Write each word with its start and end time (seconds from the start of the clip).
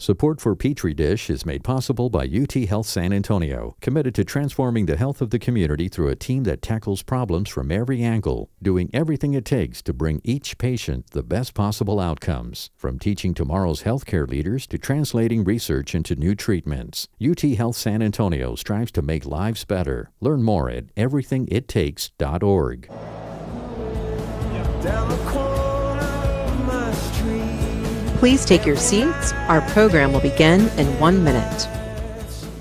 Support 0.00 0.40
for 0.40 0.56
Petri 0.56 0.94
Dish 0.94 1.28
is 1.28 1.44
made 1.44 1.62
possible 1.62 2.08
by 2.08 2.24
UT 2.24 2.54
Health 2.54 2.86
San 2.86 3.12
Antonio, 3.12 3.76
committed 3.82 4.14
to 4.14 4.24
transforming 4.24 4.86
the 4.86 4.96
health 4.96 5.20
of 5.20 5.28
the 5.28 5.38
community 5.38 5.90
through 5.90 6.08
a 6.08 6.16
team 6.16 6.44
that 6.44 6.62
tackles 6.62 7.02
problems 7.02 7.50
from 7.50 7.70
every 7.70 8.02
angle, 8.02 8.48
doing 8.62 8.88
everything 8.94 9.34
it 9.34 9.44
takes 9.44 9.82
to 9.82 9.92
bring 9.92 10.22
each 10.24 10.56
patient 10.56 11.10
the 11.10 11.22
best 11.22 11.52
possible 11.52 12.00
outcomes. 12.00 12.70
From 12.78 12.98
teaching 12.98 13.34
tomorrow's 13.34 13.82
healthcare 13.82 14.26
leaders 14.26 14.66
to 14.68 14.78
translating 14.78 15.44
research 15.44 15.94
into 15.94 16.16
new 16.16 16.34
treatments, 16.34 17.06
UT 17.22 17.42
Health 17.42 17.76
San 17.76 18.00
Antonio 18.00 18.54
strives 18.54 18.92
to 18.92 19.02
make 19.02 19.26
lives 19.26 19.66
better. 19.66 20.12
Learn 20.22 20.42
more 20.42 20.70
at 20.70 20.94
everythingittakes.org. 20.94 22.88
Please 28.20 28.44
take 28.44 28.66
your 28.66 28.76
seats. 28.76 29.32
Our 29.48 29.62
program 29.70 30.12
will 30.12 30.20
begin 30.20 30.68
in 30.78 30.86
one 31.00 31.24
minute. 31.24 31.66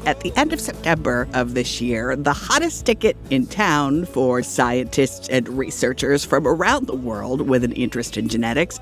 At 0.05 0.21
the 0.21 0.31
end 0.38 0.53
of 0.53 0.61
September 0.61 1.27
of 1.33 1.53
this 1.53 1.81
year, 1.81 2.16
the 2.16 2.31
hottest 2.31 2.85
ticket 2.85 3.17
in 3.29 3.45
town 3.45 4.05
for 4.05 4.41
scientists 4.41 5.27
and 5.27 5.49
researchers 5.49 6.23
from 6.23 6.47
around 6.47 6.88
the 6.88 6.95
world 6.95 7.41
with 7.41 7.66
an 7.66 7.73
interest 7.73 8.16
in 8.16 8.30
genetics 8.30 8.80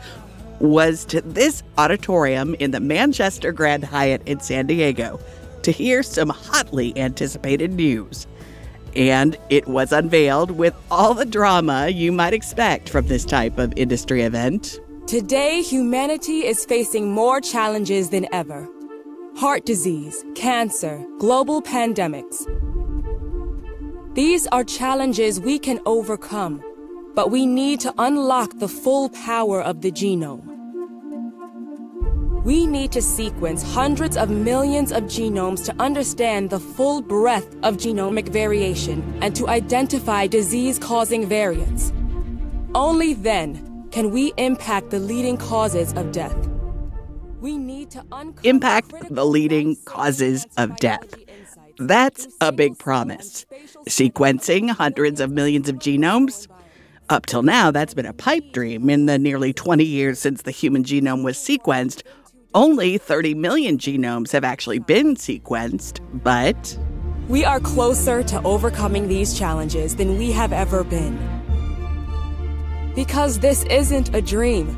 was 0.59 1.03
to 1.05 1.21
this 1.21 1.63
auditorium 1.79 2.53
in 2.59 2.69
the 2.69 2.79
Manchester 2.79 3.51
Grand 3.51 3.83
Hyatt 3.83 4.21
in 4.27 4.39
San 4.39 4.67
Diego 4.67 5.19
to 5.63 5.71
hear 5.71 6.03
some 6.03 6.29
hotly 6.29 6.95
anticipated 6.95 7.73
news. 7.73 8.27
And 8.95 9.35
it 9.49 9.67
was 9.67 9.91
unveiled 9.91 10.51
with 10.51 10.75
all 10.91 11.15
the 11.15 11.25
drama 11.25 11.87
you 11.87 12.11
might 12.11 12.35
expect 12.35 12.87
from 12.87 13.07
this 13.07 13.25
type 13.25 13.57
of 13.57 13.73
industry 13.75 14.21
event. 14.21 14.79
Today, 15.07 15.61
humanity 15.61 16.45
is 16.45 16.65
facing 16.65 17.09
more 17.09 17.39
challenges 17.39 18.09
than 18.09 18.27
ever 18.33 18.67
heart 19.37 19.65
disease, 19.65 20.25
cancer, 20.35 21.01
global 21.17 21.61
pandemics. 21.61 22.43
These 24.15 24.47
are 24.47 24.65
challenges 24.65 25.39
we 25.39 25.59
can 25.59 25.79
overcome, 25.85 26.61
but 27.15 27.31
we 27.31 27.45
need 27.45 27.79
to 27.81 27.93
unlock 27.99 28.59
the 28.59 28.67
full 28.67 29.07
power 29.07 29.61
of 29.61 29.79
the 29.79 29.93
genome. 29.93 30.43
We 32.43 32.65
need 32.65 32.91
to 32.91 33.01
sequence 33.01 33.63
hundreds 33.63 34.17
of 34.17 34.29
millions 34.29 34.91
of 34.91 35.03
genomes 35.03 35.63
to 35.67 35.81
understand 35.81 36.49
the 36.49 36.59
full 36.59 37.01
breadth 37.01 37.55
of 37.63 37.77
genomic 37.77 38.27
variation 38.27 39.19
and 39.21 39.33
to 39.37 39.47
identify 39.47 40.27
disease 40.27 40.77
causing 40.77 41.25
variants. 41.25 41.93
Only 42.75 43.13
then 43.13 43.66
can 43.91 44.11
we 44.11 44.33
impact 44.37 44.89
the 44.89 44.99
leading 44.99 45.37
causes 45.37 45.93
of 45.93 46.11
death? 46.11 46.35
We 47.39 47.57
need 47.57 47.91
to 47.91 48.03
impact 48.43 48.93
the 49.09 49.25
leading 49.25 49.77
causes 49.85 50.45
of 50.57 50.75
death. 50.77 51.15
That's 51.77 52.27
a 52.41 52.51
big 52.51 52.77
promise. 52.79 53.45
Sequencing 53.87 54.71
hundreds 54.71 55.21
of 55.21 55.31
millions 55.31 55.69
of 55.69 55.75
genomes? 55.75 56.47
Up 57.09 57.25
till 57.25 57.43
now, 57.43 57.71
that's 57.71 57.93
been 57.93 58.05
a 58.05 58.13
pipe 58.13 58.51
dream. 58.51 58.89
In 58.89 59.05
the 59.05 59.17
nearly 59.17 59.53
20 59.53 59.85
years 59.85 60.19
since 60.19 60.41
the 60.41 60.51
human 60.51 60.83
genome 60.83 61.23
was 61.23 61.37
sequenced, 61.37 62.01
only 62.53 62.97
30 62.97 63.35
million 63.35 63.77
genomes 63.77 64.31
have 64.31 64.43
actually 64.43 64.79
been 64.79 65.15
sequenced, 65.15 65.99
but. 66.23 66.77
We 67.29 67.45
are 67.45 67.59
closer 67.59 68.23
to 68.23 68.41
overcoming 68.43 69.07
these 69.07 69.37
challenges 69.37 69.95
than 69.95 70.17
we 70.17 70.31
have 70.31 70.51
ever 70.51 70.83
been. 70.83 71.36
Because 72.97 73.37
this 73.37 73.63
isn't 73.65 74.15
a 74.15 74.23
dream. 74.23 74.75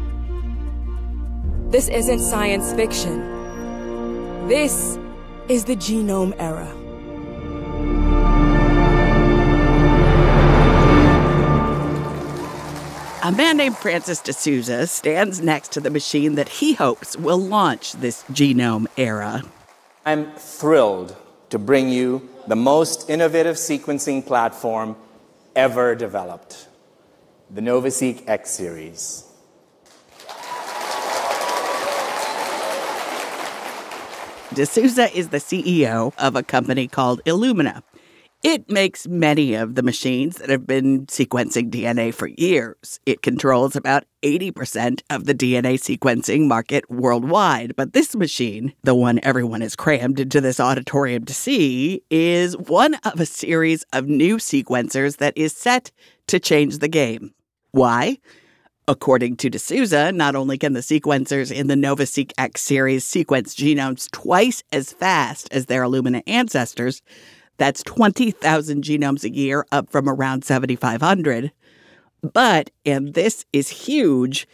This 1.69 1.87
isn't 1.87 2.19
science 2.19 2.73
fiction. 2.73 3.21
This 4.49 4.99
is 5.47 5.63
the 5.63 5.77
genome 5.77 6.35
era. 6.37 6.67
A 13.23 13.31
man 13.31 13.55
named 13.55 13.77
Francis 13.77 14.19
deSouza 14.19 14.89
stands 14.89 15.39
next 15.39 15.71
to 15.71 15.79
the 15.79 15.89
machine 15.89 16.35
that 16.35 16.49
he 16.49 16.73
hopes 16.73 17.15
will 17.15 17.39
launch 17.39 17.93
this 17.93 18.23
genome 18.23 18.87
era. 18.97 19.43
I'm 20.05 20.29
thrilled 20.33 21.15
to 21.51 21.57
bring 21.57 21.87
you 21.87 22.27
the 22.47 22.57
most 22.57 23.09
innovative 23.09 23.55
sequencing 23.55 24.25
platform 24.25 24.97
ever 25.55 25.95
developed 25.95 26.67
the 27.51 27.61
NovaSeq 27.61 28.27
X 28.27 28.51
series. 28.51 29.25
deSouza 34.51 35.13
is 35.13 35.29
the 35.29 35.37
CEO 35.37 36.11
of 36.17 36.35
a 36.35 36.43
company 36.43 36.87
called 36.87 37.23
Illumina. 37.25 37.81
It 38.41 38.69
makes 38.69 39.07
many 39.07 39.53
of 39.53 39.75
the 39.75 39.83
machines 39.83 40.37
that 40.37 40.49
have 40.49 40.65
been 40.65 41.05
sequencing 41.07 41.69
DNA 41.69 42.13
for 42.13 42.27
years. 42.27 42.99
It 43.05 43.21
controls 43.21 43.75
about 43.75 44.05
80% 44.23 45.01
of 45.09 45.25
the 45.25 45.33
DNA 45.33 45.75
sequencing 45.75 46.47
market 46.47 46.89
worldwide. 46.89 47.75
But 47.75 47.93
this 47.93 48.15
machine, 48.15 48.73
the 48.83 48.95
one 48.95 49.19
everyone 49.23 49.61
is 49.61 49.75
crammed 49.75 50.19
into 50.19 50.39
this 50.39 50.59
auditorium 50.59 51.25
to 51.25 51.33
see, 51.33 52.01
is 52.09 52.55
one 52.57 52.95
of 53.03 53.19
a 53.19 53.25
series 53.25 53.83
of 53.91 54.07
new 54.07 54.37
sequencers 54.37 55.17
that 55.17 55.37
is 55.37 55.53
set 55.53 55.91
to 56.27 56.39
change 56.39 56.77
the 56.77 56.87
game. 56.87 57.33
Why? 57.71 58.17
According 58.87 59.37
to 59.37 59.51
deSouza, 59.51 60.13
not 60.15 60.35
only 60.35 60.57
can 60.57 60.73
the 60.73 60.79
sequencers 60.79 61.51
in 61.51 61.67
the 61.67 61.75
NovaSeq 61.75 62.31
X 62.37 62.61
series 62.61 63.05
sequence 63.05 63.55
genomes 63.55 64.09
twice 64.09 64.63
as 64.71 64.91
fast 64.91 65.47
as 65.51 65.67
their 65.67 65.83
Illumina 65.83 66.23
ancestors, 66.25 67.03
that's 67.57 67.83
20,000 67.83 68.83
genomes 68.83 69.23
a 69.23 69.31
year, 69.31 69.65
up 69.71 69.91
from 69.91 70.09
around 70.09 70.43
7,500. 70.43 71.51
But, 72.33 72.71
and 72.85 73.13
this 73.13 73.45
is 73.53 73.69
huge, 73.69 74.47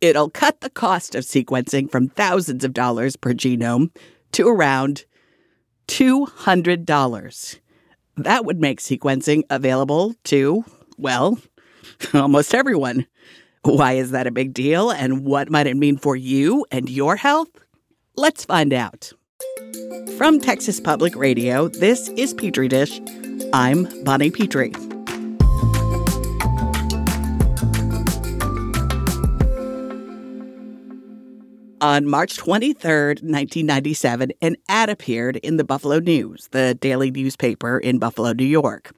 it'll 0.00 0.30
cut 0.30 0.60
the 0.60 0.70
cost 0.70 1.14
of 1.14 1.24
sequencing 1.24 1.90
from 1.90 2.08
thousands 2.08 2.64
of 2.64 2.72
dollars 2.72 3.16
per 3.16 3.32
genome 3.32 3.90
to 4.32 4.46
around 4.46 5.04
$200. 5.88 7.58
That 8.16 8.44
would 8.44 8.60
make 8.60 8.80
sequencing 8.80 9.42
available 9.50 10.14
to, 10.24 10.64
well, 10.96 11.38
almost 12.14 12.54
everyone. 12.54 13.06
Why 13.62 13.92
is 13.92 14.10
that 14.12 14.26
a 14.26 14.30
big 14.30 14.54
deal, 14.54 14.90
and 14.90 15.24
what 15.24 15.50
might 15.50 15.66
it 15.66 15.76
mean 15.76 15.98
for 15.98 16.16
you 16.16 16.64
and 16.70 16.88
your 16.88 17.16
health? 17.16 17.48
Let's 18.16 18.44
find 18.44 18.72
out. 18.72 19.12
From 20.16 20.40
Texas 20.40 20.80
Public 20.80 21.14
Radio, 21.14 21.68
this 21.68 22.08
is 22.10 22.34
Petri 22.34 22.68
Dish. 22.68 23.00
I'm 23.52 23.86
Bonnie 24.04 24.30
Petrie. 24.30 24.72
On 31.82 32.06
March 32.06 32.36
23, 32.36 32.82
1997, 33.22 34.32
an 34.42 34.56
ad 34.68 34.90
appeared 34.90 35.36
in 35.36 35.56
the 35.56 35.64
Buffalo 35.64 35.98
News, 35.98 36.48
the 36.50 36.74
daily 36.74 37.10
newspaper 37.10 37.78
in 37.78 37.98
Buffalo, 37.98 38.32
New 38.34 38.44
York. 38.44 38.92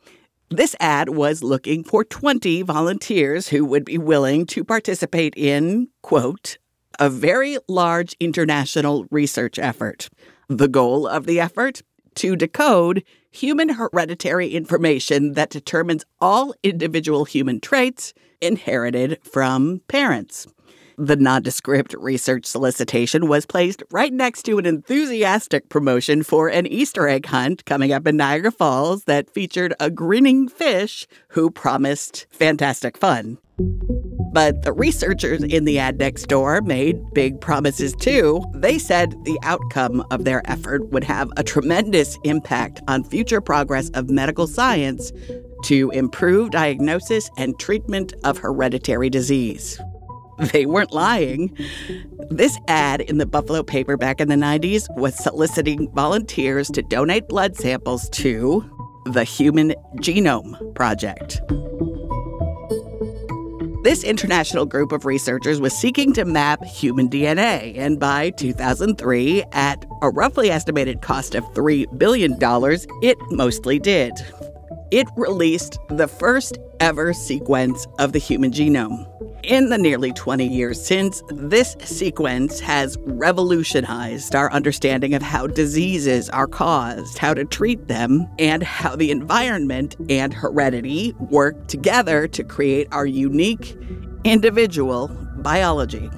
This 0.52 0.76
ad 0.80 1.08
was 1.08 1.42
looking 1.42 1.82
for 1.82 2.04
20 2.04 2.60
volunteers 2.60 3.48
who 3.48 3.64
would 3.64 3.86
be 3.86 3.96
willing 3.96 4.44
to 4.48 4.62
participate 4.64 5.32
in, 5.34 5.88
quote, 6.02 6.58
a 7.00 7.08
very 7.08 7.56
large 7.68 8.14
international 8.20 9.06
research 9.10 9.58
effort. 9.58 10.10
The 10.48 10.68
goal 10.68 11.06
of 11.06 11.24
the 11.24 11.40
effort? 11.40 11.80
To 12.16 12.36
decode 12.36 13.02
human 13.30 13.70
hereditary 13.70 14.48
information 14.48 15.32
that 15.32 15.48
determines 15.48 16.04
all 16.20 16.52
individual 16.62 17.24
human 17.24 17.58
traits 17.58 18.12
inherited 18.42 19.20
from 19.22 19.80
parents. 19.88 20.46
The 20.98 21.16
nondescript 21.16 21.94
research 21.98 22.44
solicitation 22.44 23.28
was 23.28 23.46
placed 23.46 23.82
right 23.90 24.12
next 24.12 24.42
to 24.44 24.58
an 24.58 24.66
enthusiastic 24.66 25.68
promotion 25.68 26.22
for 26.22 26.48
an 26.48 26.66
Easter 26.66 27.08
egg 27.08 27.26
hunt 27.26 27.64
coming 27.64 27.92
up 27.92 28.06
in 28.06 28.16
Niagara 28.16 28.50
Falls 28.50 29.04
that 29.04 29.30
featured 29.30 29.74
a 29.80 29.90
grinning 29.90 30.48
fish 30.48 31.06
who 31.28 31.50
promised 31.50 32.26
fantastic 32.30 32.98
fun. 32.98 33.38
But 34.32 34.62
the 34.62 34.72
researchers 34.72 35.42
in 35.42 35.64
the 35.66 35.78
ad 35.78 35.98
next 35.98 36.26
door 36.26 36.62
made 36.62 36.98
big 37.12 37.40
promises 37.40 37.94
too. 37.94 38.42
They 38.54 38.78
said 38.78 39.14
the 39.24 39.38
outcome 39.42 40.04
of 40.10 40.24
their 40.24 40.42
effort 40.50 40.88
would 40.90 41.04
have 41.04 41.30
a 41.36 41.44
tremendous 41.44 42.18
impact 42.24 42.80
on 42.88 43.04
future 43.04 43.42
progress 43.42 43.90
of 43.90 44.08
medical 44.08 44.46
science 44.46 45.12
to 45.64 45.90
improve 45.90 46.50
diagnosis 46.50 47.28
and 47.36 47.58
treatment 47.58 48.14
of 48.24 48.38
hereditary 48.38 49.10
disease. 49.10 49.78
They 50.52 50.66
weren't 50.66 50.92
lying. 50.92 51.56
This 52.30 52.58
ad 52.68 53.00
in 53.02 53.18
the 53.18 53.26
Buffalo 53.26 53.62
paper 53.62 53.96
back 53.96 54.20
in 54.20 54.28
the 54.28 54.34
90s 54.34 54.92
was 54.96 55.14
soliciting 55.14 55.90
volunteers 55.92 56.68
to 56.70 56.82
donate 56.82 57.28
blood 57.28 57.56
samples 57.56 58.08
to 58.10 58.64
the 59.06 59.24
Human 59.24 59.74
Genome 59.96 60.74
Project. 60.74 61.40
This 63.82 64.04
international 64.04 64.64
group 64.64 64.92
of 64.92 65.04
researchers 65.04 65.60
was 65.60 65.76
seeking 65.76 66.12
to 66.12 66.24
map 66.24 66.62
human 66.64 67.08
DNA, 67.08 67.76
and 67.76 67.98
by 67.98 68.30
2003, 68.30 69.42
at 69.50 69.84
a 70.02 70.10
roughly 70.10 70.50
estimated 70.50 71.02
cost 71.02 71.34
of 71.34 71.44
$3 71.52 71.98
billion, 71.98 72.38
it 73.02 73.18
mostly 73.32 73.80
did. 73.80 74.12
It 74.92 75.08
released 75.16 75.78
the 75.88 76.06
first 76.06 76.58
ever 76.78 77.14
sequence 77.14 77.86
of 77.98 78.12
the 78.12 78.18
human 78.18 78.50
genome. 78.50 79.08
In 79.42 79.70
the 79.70 79.78
nearly 79.78 80.12
20 80.12 80.46
years 80.46 80.84
since, 80.84 81.22
this 81.30 81.74
sequence 81.80 82.60
has 82.60 82.98
revolutionized 83.06 84.34
our 84.34 84.52
understanding 84.52 85.14
of 85.14 85.22
how 85.22 85.46
diseases 85.46 86.28
are 86.28 86.46
caused, 86.46 87.16
how 87.16 87.32
to 87.32 87.46
treat 87.46 87.88
them, 87.88 88.28
and 88.38 88.62
how 88.62 88.94
the 88.94 89.10
environment 89.10 89.96
and 90.10 90.34
heredity 90.34 91.14
work 91.30 91.68
together 91.68 92.28
to 92.28 92.44
create 92.44 92.86
our 92.92 93.06
unique, 93.06 93.74
individual 94.24 95.08
biology. 95.38 96.10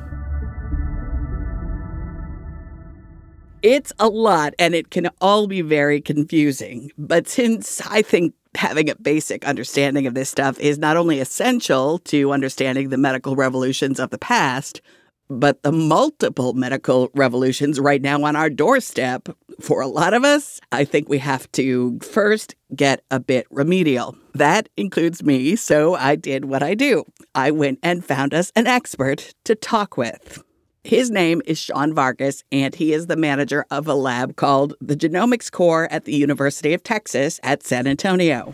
It's 3.63 3.93
a 4.01 4.09
lot 4.09 4.53
and 4.59 4.75
it 4.75 4.91
can 4.91 5.11
all 5.21 5.47
be 5.47 5.63
very 5.63 6.01
confusing. 6.01 6.91
But 6.99 7.29
since 7.29 7.81
I 7.87 8.03
think 8.03 8.35
having 8.57 8.91
a 8.91 8.97
basic 8.97 9.45
understanding 9.45 10.07
of 10.07 10.15
this 10.15 10.31
stuff 10.31 10.59
is 10.61 10.79
not 10.79 10.97
only 10.97 11.21
essential 11.21 11.99
to 11.99 12.33
understanding 12.33 12.89
the 12.89 12.97
medical 12.97 13.37
revolutions 13.37 13.99
of 13.99 14.11
the 14.11 14.19
past, 14.19 14.81
but 15.29 15.63
the 15.63 15.73
multiple 15.73 16.53
medical 16.53 17.11
revolutions 17.15 17.81
right 17.81 18.03
now 18.03 18.23
on 18.25 18.37
our 18.37 18.51
doorstep, 18.51 19.29
for 19.61 19.81
a 19.81 19.87
lot 19.87 20.15
of 20.15 20.25
us, 20.25 20.61
I 20.71 20.85
think 20.85 21.09
we 21.09 21.19
have 21.19 21.51
to 21.53 21.99
first 22.01 22.55
get 22.75 23.03
a 23.11 23.21
bit 23.21 23.47
remedial. 23.51 24.17
That 24.35 24.69
includes 24.77 25.23
me, 25.23 25.57
so 25.57 25.95
I 25.95 26.17
did 26.17 26.45
what 26.45 26.63
I 26.63 26.75
do. 26.75 27.05
I 27.35 27.51
went 27.51 27.79
and 27.83 28.05
found 28.05 28.35
us 28.35 28.53
an 28.55 28.67
expert 28.67 29.35
to 29.45 29.55
talk 29.55 29.97
with. 29.97 30.43
His 30.85 31.11
name 31.11 31.41
is 31.47 31.59
Sean 31.59 31.95
Vargas, 31.95 32.45
and 32.53 32.75
he 32.75 32.93
is 32.93 33.07
the 33.07 33.17
manager 33.17 33.65
of 33.71 33.89
a 33.89 33.95
lab 33.95 34.37
called 34.37 34.75
the 34.83 34.95
Genomics 34.95 35.51
Core 35.51 35.89
at 35.91 36.05
the 36.05 36.15
University 36.15 36.75
of 36.75 36.83
Texas 36.83 37.41
at 37.43 37.63
San 37.63 37.87
Antonio. 37.87 38.53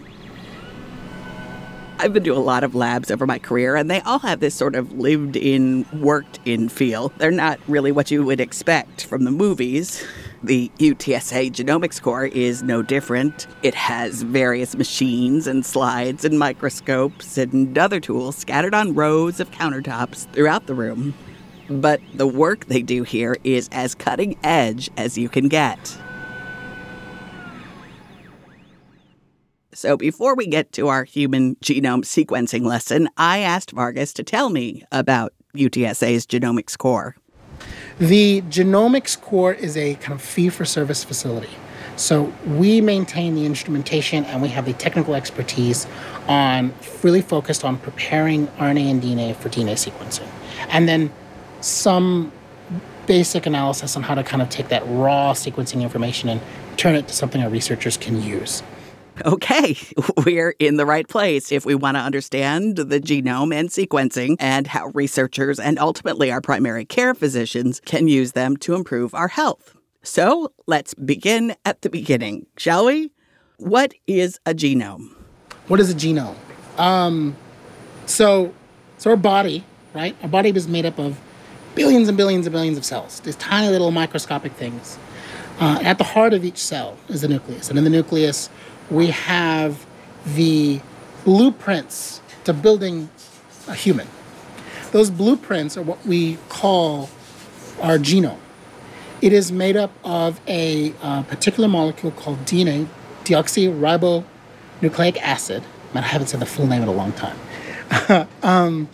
I've 1.98 2.12
been 2.12 2.22
to 2.22 2.32
a 2.32 2.38
lot 2.38 2.62
of 2.62 2.76
labs 2.76 3.10
over 3.10 3.26
my 3.26 3.40
career, 3.40 3.74
and 3.74 3.90
they 3.90 4.00
all 4.02 4.20
have 4.20 4.38
this 4.38 4.54
sort 4.54 4.76
of 4.76 4.92
lived 4.92 5.34
in, 5.34 5.84
worked 5.92 6.38
in 6.44 6.68
feel. 6.68 7.12
They're 7.18 7.32
not 7.32 7.58
really 7.66 7.90
what 7.90 8.12
you 8.12 8.22
would 8.22 8.40
expect 8.40 9.06
from 9.06 9.24
the 9.24 9.32
movies. 9.32 10.06
The 10.44 10.70
UTSA 10.78 11.50
Genomics 11.50 12.00
Core 12.00 12.26
is 12.26 12.62
no 12.62 12.80
different. 12.80 13.48
It 13.64 13.74
has 13.74 14.22
various 14.22 14.76
machines 14.76 15.48
and 15.48 15.66
slides 15.66 16.24
and 16.24 16.38
microscopes 16.38 17.36
and 17.36 17.76
other 17.76 17.98
tools 17.98 18.36
scattered 18.36 18.72
on 18.72 18.94
rows 18.94 19.40
of 19.40 19.50
countertops 19.50 20.32
throughout 20.32 20.68
the 20.68 20.74
room 20.74 21.12
but 21.70 22.00
the 22.14 22.26
work 22.26 22.66
they 22.66 22.82
do 22.82 23.04
here 23.04 23.36
is 23.44 23.68
as 23.70 23.94
cutting 23.94 24.36
edge 24.42 24.90
as 24.96 25.16
you 25.16 25.28
can 25.28 25.48
get. 25.48 25.96
So, 29.72 29.96
before 29.96 30.34
we 30.34 30.46
get 30.46 30.72
to 30.72 30.88
our 30.88 31.04
human 31.04 31.54
genome 31.56 32.04
sequencing 32.04 32.64
lesson, 32.64 33.08
I 33.16 33.38
asked 33.38 33.70
Vargas 33.70 34.12
to 34.14 34.24
tell 34.24 34.50
me 34.50 34.82
about 34.90 35.32
UTSA's 35.54 36.26
Genomics 36.26 36.76
Core. 36.76 37.16
The 37.98 38.42
Genomics 38.42 39.18
Core 39.18 39.54
is 39.54 39.76
a 39.76 39.94
kind 39.94 40.12
of 40.12 40.20
fee 40.20 40.48
for 40.48 40.64
service 40.64 41.04
facility. 41.04 41.50
So, 41.94 42.32
we 42.46 42.80
maintain 42.80 43.36
the 43.36 43.46
instrumentation 43.46 44.24
and 44.24 44.42
we 44.42 44.48
have 44.48 44.66
the 44.66 44.72
technical 44.72 45.14
expertise 45.14 45.86
on 46.26 46.74
really 47.02 47.22
focused 47.22 47.64
on 47.64 47.78
preparing 47.78 48.48
RNA 48.48 48.90
and 48.90 49.02
DNA 49.02 49.36
for 49.36 49.48
DNA 49.48 49.74
sequencing. 49.74 50.28
And 50.68 50.88
then 50.88 51.12
some 51.60 52.32
basic 53.06 53.46
analysis 53.46 53.96
on 53.96 54.02
how 54.02 54.14
to 54.14 54.22
kind 54.22 54.42
of 54.42 54.48
take 54.48 54.68
that 54.68 54.82
raw 54.86 55.32
sequencing 55.32 55.82
information 55.82 56.28
and 56.28 56.40
turn 56.76 56.94
it 56.94 57.08
to 57.08 57.14
something 57.14 57.42
our 57.42 57.50
researchers 57.50 57.96
can 57.96 58.22
use. 58.22 58.62
Okay, 59.26 59.76
we're 60.24 60.54
in 60.58 60.76
the 60.76 60.86
right 60.86 61.06
place 61.06 61.52
if 61.52 61.66
we 61.66 61.74
want 61.74 61.96
to 61.96 62.00
understand 62.00 62.76
the 62.76 63.00
genome 63.00 63.54
and 63.54 63.68
sequencing 63.68 64.36
and 64.38 64.66
how 64.66 64.86
researchers 64.94 65.58
and 65.58 65.78
ultimately 65.78 66.30
our 66.30 66.40
primary 66.40 66.84
care 66.84 67.14
physicians 67.14 67.80
can 67.84 68.08
use 68.08 68.32
them 68.32 68.56
to 68.58 68.74
improve 68.74 69.14
our 69.14 69.28
health. 69.28 69.76
So 70.02 70.52
let's 70.66 70.94
begin 70.94 71.54
at 71.64 71.82
the 71.82 71.90
beginning, 71.90 72.46
shall 72.56 72.86
we? 72.86 73.12
What 73.58 73.92
is 74.06 74.40
a 74.46 74.54
genome? 74.54 75.14
What 75.68 75.80
is 75.80 75.90
a 75.90 75.94
genome? 75.94 76.36
Um, 76.78 77.36
so, 78.06 78.54
so 78.96 79.10
our 79.10 79.16
body, 79.16 79.64
right? 79.94 80.16
Our 80.22 80.28
body 80.28 80.50
is 80.50 80.66
made 80.66 80.86
up 80.86 80.98
of 80.98 81.20
billions 81.80 82.08
and 82.08 82.16
billions 82.18 82.46
and 82.46 82.52
billions 82.52 82.76
of 82.76 82.84
cells, 82.84 83.20
these 83.20 83.36
tiny 83.36 83.70
little 83.70 83.90
microscopic 83.90 84.52
things. 84.52 84.98
Uh, 85.58 85.78
at 85.82 85.96
the 85.96 86.04
heart 86.04 86.34
of 86.34 86.44
each 86.44 86.58
cell 86.58 86.98
is 87.08 87.22
the 87.22 87.28
nucleus. 87.28 87.70
And 87.70 87.78
in 87.78 87.84
the 87.84 87.90
nucleus, 87.90 88.50
we 88.90 89.06
have 89.06 89.86
the 90.26 90.82
blueprints 91.24 92.20
to 92.44 92.52
building 92.52 93.08
a 93.66 93.74
human. 93.74 94.06
Those 94.92 95.08
blueprints 95.08 95.78
are 95.78 95.82
what 95.82 96.04
we 96.04 96.36
call 96.50 97.08
our 97.80 97.96
genome. 97.96 98.36
It 99.22 99.32
is 99.32 99.50
made 99.50 99.76
up 99.76 99.92
of 100.04 100.38
a 100.46 100.92
uh, 101.00 101.22
particular 101.22 101.68
molecule 101.68 102.12
called 102.12 102.44
DNA, 102.44 102.88
deoxyribonucleic 103.24 105.16
acid. 105.16 105.62
Man, 105.94 106.04
I 106.04 106.08
haven't 106.08 106.26
said 106.26 106.40
the 106.40 106.46
full 106.46 106.66
name 106.66 106.82
in 106.82 106.88
a 106.88 106.92
long 106.92 107.12
time. 107.12 108.28
um, 108.42 108.88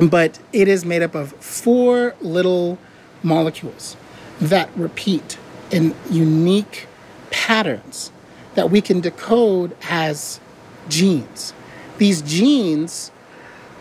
but 0.00 0.38
it 0.52 0.68
is 0.68 0.84
made 0.84 1.02
up 1.02 1.14
of 1.14 1.32
four 1.34 2.14
little 2.20 2.78
molecules 3.22 3.96
that 4.40 4.68
repeat 4.76 5.38
in 5.70 5.94
unique 6.10 6.86
patterns 7.30 8.12
that 8.54 8.70
we 8.70 8.80
can 8.80 9.00
decode 9.00 9.76
as 9.88 10.40
genes. 10.88 11.52
These 11.98 12.22
genes 12.22 13.10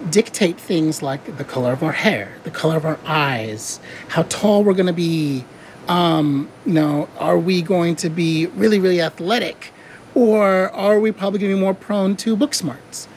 dictate 0.09 0.59
things 0.59 1.01
like 1.01 1.38
the 1.38 1.44
color 1.44 1.71
of 1.71 1.83
our 1.83 1.91
hair, 1.91 2.33
the 2.44 2.51
color 2.51 2.75
of 2.75 2.85
our 2.85 3.00
eyes, 3.06 3.79
how 4.09 4.23
tall 4.23 4.63
we're 4.63 4.73
going 4.73 4.88
to 4.88 4.94
be. 4.94 5.45
Um, 5.88 6.50
you 6.65 6.73
know, 6.73 7.07
are 7.19 7.38
we 7.38 7.62
going 7.62 7.95
to 7.97 8.09
be 8.09 8.47
really, 8.47 8.79
really 8.79 9.00
athletic, 9.01 9.71
or 10.15 10.71
are 10.71 11.00
we 11.00 11.12
probably 11.12 11.39
going 11.39 11.51
to 11.51 11.56
be 11.56 11.62
more 11.62 11.75
prone 11.75 12.15
to 12.17 12.35
book 12.35 12.56
smarts? 12.56 13.07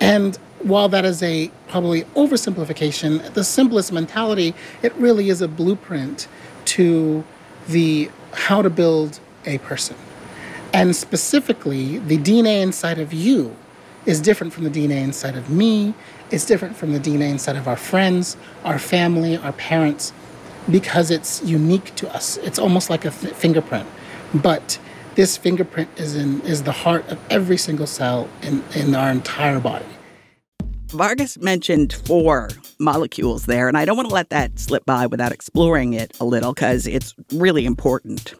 And 0.00 0.38
while 0.64 0.88
that 0.88 1.04
is 1.04 1.22
a 1.22 1.50
probably 1.68 2.02
oversimplification, 2.16 3.32
the 3.34 3.44
simplest 3.44 3.92
mentality, 3.92 4.54
it 4.82 4.94
really 4.96 5.28
is 5.28 5.40
a 5.40 5.48
blueprint 5.48 6.26
to 6.64 7.24
the 7.68 8.10
how 8.32 8.62
to 8.62 8.70
build 8.70 9.20
a 9.44 9.58
person. 9.58 9.96
And 10.72 10.96
specifically, 10.96 11.98
the 11.98 12.18
DNA 12.18 12.62
inside 12.62 12.98
of 12.98 13.12
you 13.12 13.54
is 14.06 14.20
different 14.20 14.52
from 14.52 14.64
the 14.64 14.70
DNA 14.70 15.02
inside 15.02 15.36
of 15.36 15.48
me, 15.48 15.94
it's 16.30 16.44
different 16.44 16.76
from 16.76 16.92
the 16.92 16.98
DNA 16.98 17.30
inside 17.30 17.56
of 17.56 17.68
our 17.68 17.76
friends, 17.76 18.36
our 18.64 18.78
family, 18.78 19.36
our 19.36 19.52
parents, 19.52 20.12
because 20.70 21.10
it's 21.10 21.42
unique 21.42 21.94
to 21.96 22.12
us. 22.12 22.38
It's 22.38 22.58
almost 22.58 22.90
like 22.90 23.04
a 23.04 23.10
th- 23.10 23.34
fingerprint. 23.34 23.86
But 24.34 24.78
this 25.14 25.36
fingerprint 25.36 25.90
is 25.96 26.16
in 26.16 26.40
is 26.40 26.64
the 26.64 26.72
heart 26.72 27.06
of 27.08 27.18
every 27.30 27.56
single 27.56 27.86
cell 27.86 28.28
in, 28.42 28.64
in 28.74 28.94
our 28.94 29.10
entire 29.10 29.60
body. 29.60 29.93
Vargas 30.94 31.36
mentioned 31.38 31.92
four 31.92 32.50
molecules 32.78 33.46
there, 33.46 33.66
and 33.66 33.76
I 33.76 33.84
don't 33.84 33.96
want 33.96 34.08
to 34.08 34.14
let 34.14 34.30
that 34.30 34.60
slip 34.60 34.86
by 34.86 35.08
without 35.08 35.32
exploring 35.32 35.92
it 35.92 36.16
a 36.20 36.24
little 36.24 36.54
because 36.54 36.86
it's 36.86 37.14
really 37.32 37.66
important. 37.66 38.34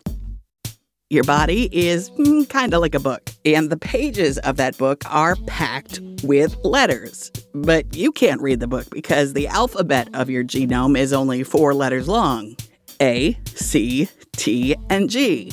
Your 1.10 1.24
body 1.24 1.68
is 1.72 2.10
mm, 2.10 2.48
kind 2.48 2.72
of 2.72 2.80
like 2.80 2.94
a 2.94 3.00
book, 3.00 3.28
and 3.44 3.70
the 3.70 3.76
pages 3.76 4.38
of 4.38 4.56
that 4.56 4.78
book 4.78 5.02
are 5.10 5.34
packed 5.46 5.98
with 6.22 6.56
letters. 6.64 7.32
But 7.54 7.96
you 7.96 8.12
can't 8.12 8.40
read 8.40 8.60
the 8.60 8.68
book 8.68 8.88
because 8.90 9.32
the 9.32 9.48
alphabet 9.48 10.08
of 10.14 10.30
your 10.30 10.44
genome 10.44 10.96
is 10.96 11.12
only 11.12 11.42
four 11.42 11.74
letters 11.74 12.06
long 12.06 12.56
A, 13.02 13.36
C, 13.46 14.08
T, 14.36 14.76
and 14.90 15.10
G. 15.10 15.52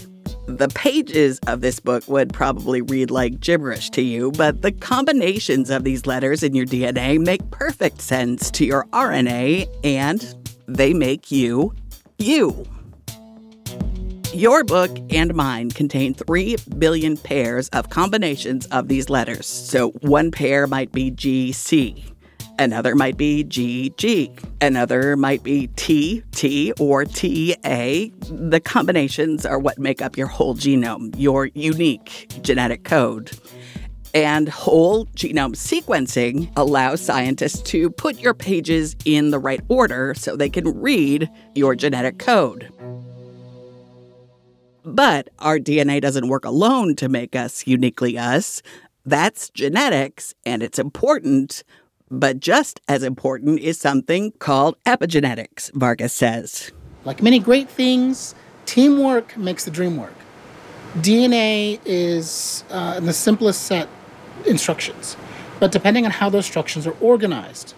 The 0.58 0.67
pages 0.67 1.39
of 1.48 1.62
this 1.62 1.79
book 1.79 2.08
would 2.08 2.34
probably 2.34 2.81
read 2.81 3.10
like 3.10 3.39
gibberish 3.39 3.89
to 3.91 4.01
you, 4.01 4.31
but 4.31 4.62
the 4.62 4.72
combinations 4.72 5.70
of 5.70 5.84
these 5.86 6.05
letters 6.05 6.43
in 6.43 6.53
your 6.53 6.65
DNA 6.65 7.17
make 7.20 7.50
perfect 7.51 8.01
sense 8.01 8.51
to 8.51 8.65
your 8.65 8.86
RNA, 8.91 9.67
and 9.84 10.51
they 10.67 10.93
make 10.93 11.31
you 11.31 11.74
you. 12.20 12.65
Your 14.34 14.63
book 14.63 14.91
and 15.10 15.34
mine 15.34 15.72
contain 15.72 16.13
3 16.13 16.58
billion 16.77 17.17
pairs 17.17 17.70
of 17.70 17.89
combinations 17.89 18.65
of 18.67 18.88
these 18.88 19.10
letters. 19.10 19.48
So 19.48 19.89
one 20.01 20.31
pair 20.31 20.67
might 20.67 20.91
be 20.91 21.12
GC, 21.12 22.11
Another 22.60 22.96
might 22.96 23.17
be 23.17 23.43
GG. 23.43 24.38
Another 24.62 25.17
might 25.17 25.43
be 25.43 25.67
TT 25.75 26.79
or 26.79 27.05
TA. 27.05 28.10
The 28.29 28.62
combinations 28.63 29.46
are 29.46 29.60
what 29.60 29.79
make 29.79 30.01
up 30.01 30.17
your 30.17 30.27
whole 30.27 30.55
genome, 30.55 31.13
your 31.17 31.48
unique 31.48 32.27
genetic 32.41 32.84
code. 32.84 33.31
And 34.13 34.50
whole 34.50 35.05
genome 35.08 35.55
sequencing 35.55 36.51
allows 36.55 37.01
scientists 37.01 37.62
to 37.72 37.89
put 37.89 38.20
your 38.20 38.34
pages 38.34 38.96
in 39.05 39.31
the 39.31 39.39
right 39.39 39.62
order 39.70 40.13
so 40.15 40.36
they 40.36 40.50
can 40.50 40.81
read 40.81 41.29
your 41.55 41.75
genetic 41.75 42.20
code. 42.20 42.72
But 44.84 45.29
our 45.39 45.60
DNA 45.60 46.01
doesn't 46.01 46.27
work 46.27 46.43
alone 46.43 46.96
to 46.98 47.08
make 47.08 47.36
us 47.36 47.65
uniquely 47.65 48.17
us. 48.17 48.62
That's 49.05 49.50
genetics, 49.50 50.36
and 50.46 50.62
it's 50.62 50.77
important. 50.79 51.63
But 52.12 52.41
just 52.41 52.82
as 52.89 53.03
important 53.03 53.62
is 53.62 53.80
something 53.80 54.34
called 54.34 54.75
epigenetics, 54.84 55.72
Vargas 55.74 56.12
says. 56.12 56.72
Like 57.06 57.24
many 57.24 57.39
great 57.39 57.70
things, 57.70 58.36
teamwork 58.65 59.38
makes 59.38 59.63
the 59.63 59.72
dream 59.72 59.96
work. 59.96 60.13
DNA 60.98 61.80
is 61.86 62.65
uh, 62.70 62.96
in 62.98 63.06
the 63.06 63.13
simplest 63.13 63.63
set 63.63 63.88
instructions, 64.46 65.15
but 65.62 65.72
depending 65.72 66.03
on 66.03 66.12
how 66.12 66.30
those 66.30 66.46
instructions 66.46 66.86
are 66.86 66.96
organized, 67.00 67.74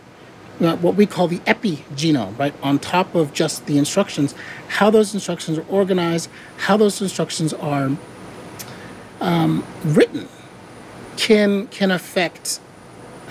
uh, 0.61 0.75
what 0.77 0.95
we 0.95 1.05
call 1.05 1.27
the 1.27 1.37
epigenome, 1.39 2.37
right, 2.39 2.55
on 2.63 2.79
top 2.79 3.13
of 3.13 3.33
just 3.33 3.67
the 3.67 3.77
instructions, 3.77 4.33
how 4.67 4.89
those 4.89 5.13
instructions 5.13 5.59
are 5.59 5.65
organized, 5.69 6.27
how 6.57 6.75
those 6.75 6.99
instructions 7.03 7.53
are 7.53 7.91
um, 9.21 9.63
written, 9.83 10.27
can 11.17 11.67
can 11.67 11.91
affect 11.91 12.59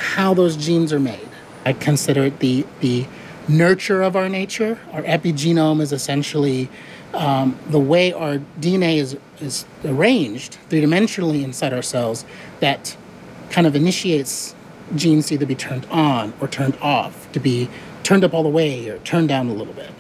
how 0.03 0.35
those 0.35 0.57
genes 0.57 0.93
are 0.93 1.01
made. 1.01 1.29
I 1.65 1.73
consider 1.73 2.25
it 2.25 2.41
the 2.41 2.67
the 2.81 3.07
nurture 3.49 4.03
of 4.03 4.17
our 4.17 4.29
nature. 4.29 4.79
Our 4.93 5.03
epigenome 5.03 5.81
is 5.81 5.93
essentially 5.93 6.69
um, 7.15 7.59
the 7.69 7.81
way 7.81 8.13
our 8.13 8.39
DNA 8.61 8.97
is 8.97 9.17
is 9.41 9.65
arranged 9.85 10.59
three 10.69 10.81
dimensionally 10.83 11.43
inside 11.43 11.73
our 11.73 11.83
cells 11.83 12.25
that 12.61 12.97
kind 13.51 13.67
of 13.67 13.77
initiates 13.77 14.55
genes 14.97 15.29
to 15.29 15.35
either 15.35 15.47
be 15.47 15.55
turned 15.55 15.87
on 15.87 16.33
or 16.41 16.49
turned 16.49 16.77
off, 16.81 17.31
to 17.33 17.41
be 17.41 17.69
turned 18.03 18.25
up 18.25 18.35
all 18.35 18.43
the 18.43 18.49
way 18.49 18.89
or 18.89 18.99
turned 18.99 19.29
down 19.29 19.49
a 19.49 19.55
little 19.55 19.75
bit. 19.75 19.91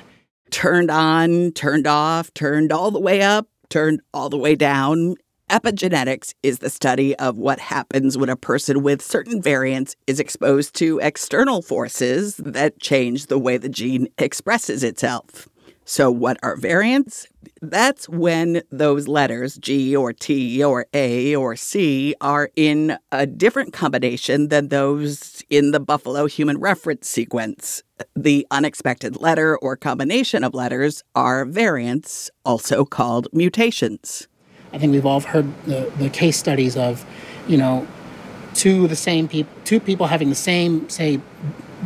Turned 0.51 0.91
on, 0.91 1.53
turned 1.53 1.87
off, 1.87 2.33
turned 2.35 2.73
all 2.73 2.91
the 2.91 3.01
way 3.01 3.23
up, 3.23 3.47
turned 3.69 4.03
all 4.13 4.29
the 4.29 4.37
way 4.37 4.55
down. 4.55 5.17
Epigenetics 5.53 6.33
is 6.43 6.61
the 6.61 6.71
study 6.71 7.15
of 7.17 7.37
what 7.37 7.59
happens 7.59 8.17
when 8.17 8.31
a 8.31 8.37
person 8.37 8.83
with 8.83 9.03
certain 9.03 9.43
variants 9.43 9.95
is 10.07 10.19
exposed 10.19 10.75
to 10.77 10.99
external 11.01 11.61
forces 11.61 12.39
that 12.39 12.81
change 12.81 13.27
the 13.27 13.39
way 13.39 13.59
the 13.59 13.69
gene 13.69 14.09
expresses 14.17 14.83
itself. 14.83 15.51
So, 15.85 16.11
what 16.11 16.39
are 16.43 16.57
variants? 16.57 17.27
That's 17.61 18.09
when 18.09 18.63
those 18.71 19.09
letters, 19.09 19.59
G 19.59 19.95
or 19.95 20.15
T 20.15 20.65
or 20.65 20.87
A 20.95 21.37
or 21.37 21.55
C, 21.55 22.15
are 22.23 22.49
in 22.57 22.97
a 23.11 23.27
different 23.27 23.75
combination 23.75 24.49
than 24.49 24.69
those 24.69 25.43
in 25.51 25.73
the 25.73 25.81
Buffalo 25.81 26.25
human 26.25 26.61
reference 26.61 27.11
sequence. 27.11 27.83
The 28.17 28.47
unexpected 28.51 29.21
letter 29.21 29.59
or 29.59 29.77
combination 29.77 30.45
of 30.45 30.55
letters 30.55 31.03
are 31.15 31.45
variants, 31.45 32.31
also 32.43 32.87
called 32.87 33.29
mutations. 33.35 34.29
I 34.73 34.79
think 34.79 34.93
we've 34.93 35.07
all 35.07 35.21
heard 35.21 35.53
the, 35.65 35.93
the 35.99 36.09
case 36.09 36.37
studies 36.37 36.77
of, 36.77 37.05
you 37.47 37.57
know, 37.57 37.87
two 38.55 38.89
the 38.89 38.97
same 38.97 39.29
people, 39.29 39.53
two 39.65 39.81
people 39.81 40.07
having 40.07 40.29
the 40.29 40.35
same, 40.35 40.89
say, 40.89 41.21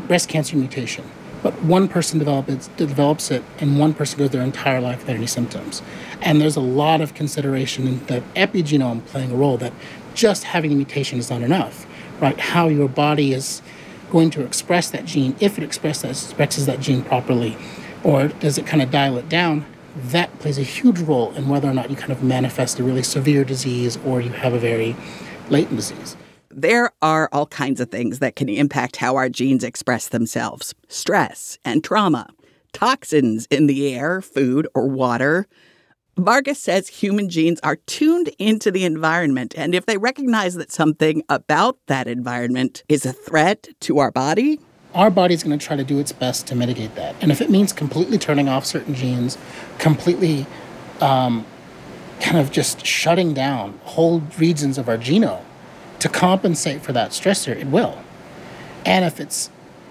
breast 0.07 0.29
cancer 0.29 0.57
mutation 0.57 1.05
but 1.47 1.63
one 1.63 1.87
person 1.87 2.19
develop 2.19 2.49
it, 2.49 2.69
develops 2.77 3.31
it 3.31 3.41
and 3.61 3.79
one 3.79 3.95
person 3.95 4.19
goes 4.19 4.31
their 4.31 4.43
entire 4.43 4.81
life 4.81 4.99
without 4.99 5.15
any 5.15 5.29
symptoms. 5.29 5.81
And 6.21 6.41
there's 6.41 6.57
a 6.57 6.61
lot 6.61 7.01
of 7.01 7.15
consideration 7.15 7.87
in 7.87 8.05
the 8.07 8.21
epigenome 8.35 9.07
playing 9.07 9.31
a 9.31 9.37
role 9.37 9.57
that 9.59 9.73
just 10.13 10.43
having 10.43 10.73
a 10.73 10.75
mutation 10.75 11.21
is 11.21 11.31
not 11.31 11.43
enough, 11.43 11.87
right? 12.21 12.37
How 12.41 12.67
your 12.67 12.89
body 12.89 13.33
is 13.33 13.63
going 14.11 14.31
to 14.31 14.43
express 14.45 14.91
that 14.91 15.05
gene, 15.05 15.37
if 15.39 15.57
it 15.57 15.63
expresses 15.63 16.25
expresses 16.25 16.67
that 16.67 16.81
gene 16.81 17.03
properly, 17.03 17.57
or 18.03 18.27
does 18.27 18.59
it 18.59 18.67
kind 18.67 18.83
of 18.83 18.91
dial 18.91 19.17
it 19.17 19.29
down? 19.29 19.67
That 19.97 20.39
plays 20.41 20.59
a 20.59 20.63
huge 20.63 21.01
role 21.01 21.33
in 21.33 21.49
whether 21.49 21.69
or 21.69 21.73
not 21.73 21.89
you 21.89 21.97
kind 21.97 22.13
of 22.13 22.23
manifest 22.23 22.79
a 22.79 22.85
really 22.85 23.03
severe 23.03 23.45
disease 23.45 23.99
or 24.05 24.21
you 24.21 24.31
have 24.31 24.53
a 24.53 24.59
very 24.59 24.95
latent 25.49 25.77
disease. 25.77 26.17
There 26.51 26.91
are 27.01 27.31
all 27.33 27.47
kinds 27.47 27.81
of 27.81 27.91
things 27.91 28.19
that 28.19 28.37
can 28.37 28.51
impact 28.51 28.97
how 28.97 29.17
our 29.17 29.31
genes 29.31 29.65
express 29.65 30.09
themselves 30.09 30.75
stress 30.89 31.59
and 31.65 31.83
trauma, 31.83 32.29
toxins 32.73 33.47
in 33.51 33.67
the 33.67 33.95
air, 33.95 34.21
food, 34.21 34.69
or 34.75 34.87
water. 34.87 35.47
Vargas 36.19 36.59
says 36.59 36.89
human 36.89 37.29
genes 37.29 37.61
are 37.63 37.77
tuned 37.77 38.31
into 38.39 38.71
the 38.71 38.85
environment, 38.85 39.55
and 39.57 39.75
if 39.75 39.87
they 39.87 39.99
recognize 39.99 40.55
that 40.55 40.73
something 40.73 41.23
about 41.29 41.79
that 41.87 42.07
environment 42.07 42.85
is 42.89 43.05
a 43.05 43.13
threat 43.13 43.69
to 43.81 43.99
our 43.99 44.11
body, 44.11 44.59
our 44.97 45.11
body's 45.11 45.45
going 45.45 45.57
to 45.57 45.65
try 45.65 45.77
to 45.77 45.85
do 45.85 45.99
its 45.99 46.11
best 46.11 46.47
to 46.47 46.57
mitigate 46.57 46.95
that. 46.95 47.15
And 47.21 47.31
if 47.31 47.43
it 47.43 47.51
means 47.51 47.73
completely 47.73 48.17
turning 48.17 48.49
off 48.49 48.65
certain 48.65 48.95
genes, 48.95 49.37
completely 49.79 50.47
um, 51.03 51.45
kind 52.21 52.39
of 52.39 52.51
just 52.51 52.85
shutting 52.85 53.35
down 53.35 53.79
whole 53.85 54.23
regions 54.39 54.79
of 54.79 54.89
our 54.89 54.97
genome, 54.97 55.45
to 55.99 56.09
compensate 56.09 56.81
for 56.81 56.93
that 56.93 57.11
stressor, 57.11 57.55
it 57.55 57.67
will. 57.67 57.99
And 58.87 59.05
if 59.05 59.21
it 59.21 59.51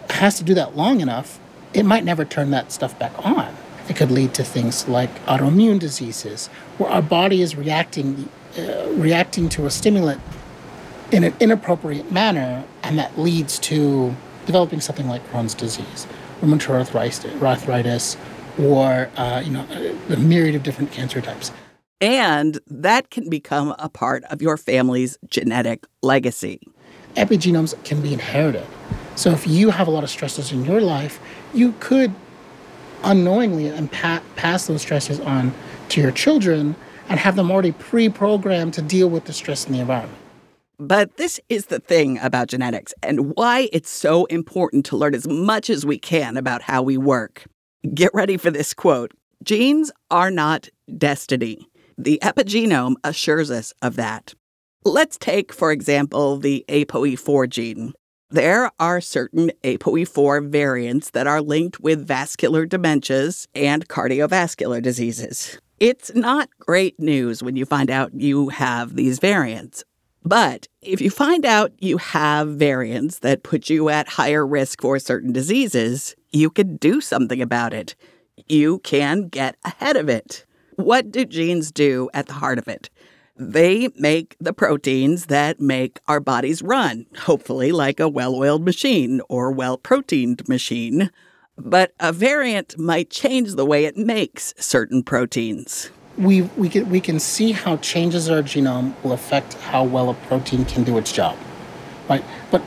has 0.10 0.38
to 0.40 0.44
do 0.44 0.56
that 0.56 0.76
long 0.76 1.02
enough, 1.02 1.40
it 1.74 1.84
might 1.84 2.04
never 2.04 2.26
turn 2.26 2.50
that 2.52 2.72
stuff 2.72 2.98
back 2.98 3.14
on. 3.24 3.56
It 3.88 3.96
could 3.96 4.10
lead 4.10 4.34
to 4.36 4.44
things 4.44 4.88
like 4.88 5.24
autoimmune 5.26 5.80
diseases, 5.80 6.48
where 6.80 6.90
our 6.90 7.02
body 7.02 7.44
is 7.44 7.56
reacting, 7.56 8.30
uh, 8.58 8.88
reacting 8.94 9.50
to 9.50 9.68
a 9.68 9.72
stimulant 9.72 10.22
in 11.12 11.24
an 11.24 11.36
inappropriate 11.40 12.12
manner, 12.12 12.64
and 12.82 12.98
that 12.98 13.20
leads 13.20 13.60
to 13.60 14.16
developing 14.46 14.82
something 14.82 15.08
like 15.08 15.28
Crohn's 15.32 15.54
disease, 15.54 16.08
rheumatoid 16.42 17.42
arthritis, 17.42 18.18
or 18.60 19.10
uh, 19.18 19.42
you 19.44 19.52
know, 19.52 19.66
a 20.10 20.18
myriad 20.18 20.56
of 20.56 20.64
different 20.64 20.92
cancer 20.92 21.22
types. 21.22 21.52
And 22.02 22.60
that 22.68 23.10
can 23.10 23.30
become 23.30 23.74
a 23.80 23.90
part 23.90 24.24
of 24.26 24.42
your 24.42 24.58
family's 24.58 25.18
genetic 25.30 25.86
legacy. 26.02 26.62
Epigenomes 27.16 27.82
can 27.86 28.02
be 28.02 28.14
inherited. 28.14 28.66
So 29.16 29.32
if 29.32 29.48
you 29.48 29.70
have 29.70 29.88
a 29.88 29.92
lot 29.92 30.04
of 30.04 30.10
stressors 30.10 30.52
in 30.52 30.66
your 30.66 30.82
life, 30.82 31.20
you 31.54 31.74
could 31.80 32.14
unknowingly 33.04 33.72
pass 33.88 34.68
those 34.68 34.84
stressors 34.84 35.26
on 35.26 35.54
to 35.90 36.02
your 36.02 36.12
children 36.12 36.76
and 37.08 37.20
have 37.20 37.36
them 37.36 37.52
already 37.52 37.72
pre-programmed 37.72 38.74
to 38.74 38.82
deal 38.82 39.10
with 39.10 39.26
the 39.26 39.34
stress 39.34 39.66
in 39.66 39.74
the 39.74 39.80
environment. 39.80 40.18
But 40.78 41.18
this 41.18 41.40
is 41.50 41.68
the 41.68 41.80
thing 41.80 42.20
about 42.20 42.50
genetics 42.50 42.94
and 43.02 43.36
why 43.36 43.70
it's 43.72 43.90
so 43.90 44.26
important 44.26 44.86
to 44.88 44.98
learn 44.98 45.16
as 45.16 45.28
much 45.28 45.70
as 45.70 45.86
we 45.86 45.98
can 45.98 46.38
about 46.38 46.64
how 46.64 46.82
we 46.82 46.98
work. 46.98 47.46
Get 47.94 48.14
ready 48.14 48.38
for 48.38 48.52
this 48.52 48.74
quote 48.74 49.12
Genes 49.44 49.92
are 50.12 50.32
not 50.32 50.70
destiny. 50.98 51.68
The 51.98 52.20
epigenome 52.22 52.96
assures 53.04 53.52
us 53.52 53.74
of 53.82 53.96
that. 53.96 54.34
Let's 54.84 55.18
take, 55.18 55.54
for 55.54 55.72
example, 55.72 56.38
the 56.38 56.66
ApoE4 56.68 57.50
gene. 57.50 57.94
There 58.30 58.70
are 58.80 59.00
certain 59.02 59.52
ApoE4 59.64 60.50
variants 60.50 61.12
that 61.12 61.28
are 61.28 61.42
linked 61.42 61.80
with 61.80 62.06
vascular 62.06 62.66
dementias 62.68 63.48
and 63.56 63.88
cardiovascular 63.88 64.82
diseases. 64.82 65.60
It's 65.80 66.14
not 66.16 66.50
great 66.60 67.00
news 67.00 67.44
when 67.44 67.56
you 67.56 67.66
find 67.66 67.90
out 67.90 68.14
you 68.14 68.50
have 68.50 68.96
these 68.96 69.20
variants. 69.20 69.84
But 70.26 70.68
if 70.82 71.02
you 71.02 71.12
find 71.12 71.46
out 71.46 71.72
you 71.78 71.98
have 71.98 72.48
variants 72.56 73.20
that 73.20 73.44
put 73.44 73.70
you 73.70 73.90
at 73.90 74.10
higher 74.10 74.46
risk 74.46 74.82
for 74.82 74.98
certain 74.98 75.32
diseases, 75.32 76.16
you 76.32 76.50
can 76.50 76.78
do 76.78 77.00
something 77.00 77.44
about 77.44 77.74
it. 77.74 77.94
You 78.48 78.80
can 78.80 79.28
get 79.28 79.56
ahead 79.64 79.96
of 79.96 80.10
it. 80.10 80.44
What 80.78 81.12
do 81.12 81.26
genes 81.26 81.72
do 81.72 82.10
at 82.14 82.26
the 82.26 82.34
heart 82.34 82.58
of 82.58 82.68
it? 82.68 82.90
They 83.38 83.90
make 83.98 84.36
the 84.40 84.54
proteins 84.54 85.28
that 85.28 85.60
make 85.60 86.00
our 86.08 86.20
bodies 86.20 86.64
run, 86.64 87.06
hopefully, 87.20 87.72
like 87.72 88.00
a 88.00 88.10
well 88.10 88.34
oiled 88.36 88.66
machine 88.66 89.22
or 89.30 89.52
well 89.52 89.78
proteined 89.78 90.50
machine. 90.50 91.12
But 91.56 91.94
a 92.00 92.12
variant 92.12 92.80
might 92.80 93.12
change 93.12 93.54
the 93.54 93.66
way 93.66 93.86
it 93.86 93.96
makes 93.96 94.56
certain 94.58 95.04
proteins. 95.04 95.92
We, 96.18 96.44
we, 96.44 96.70
can, 96.70 96.90
we 96.90 97.02
can 97.02 97.20
see 97.20 97.52
how 97.52 97.78
changes 97.78 98.28
in 98.28 98.34
our 98.36 98.42
genome 98.42 98.94
will 99.04 99.12
affect 99.12 99.56
how 99.56 99.84
well 99.84 100.10
a 100.10 100.14
protein 100.14 100.66
can 100.66 100.84
do 100.84 100.98
its 100.98 101.12
job. 101.12 101.38
Right? 102.10 102.24
But 102.52 102.62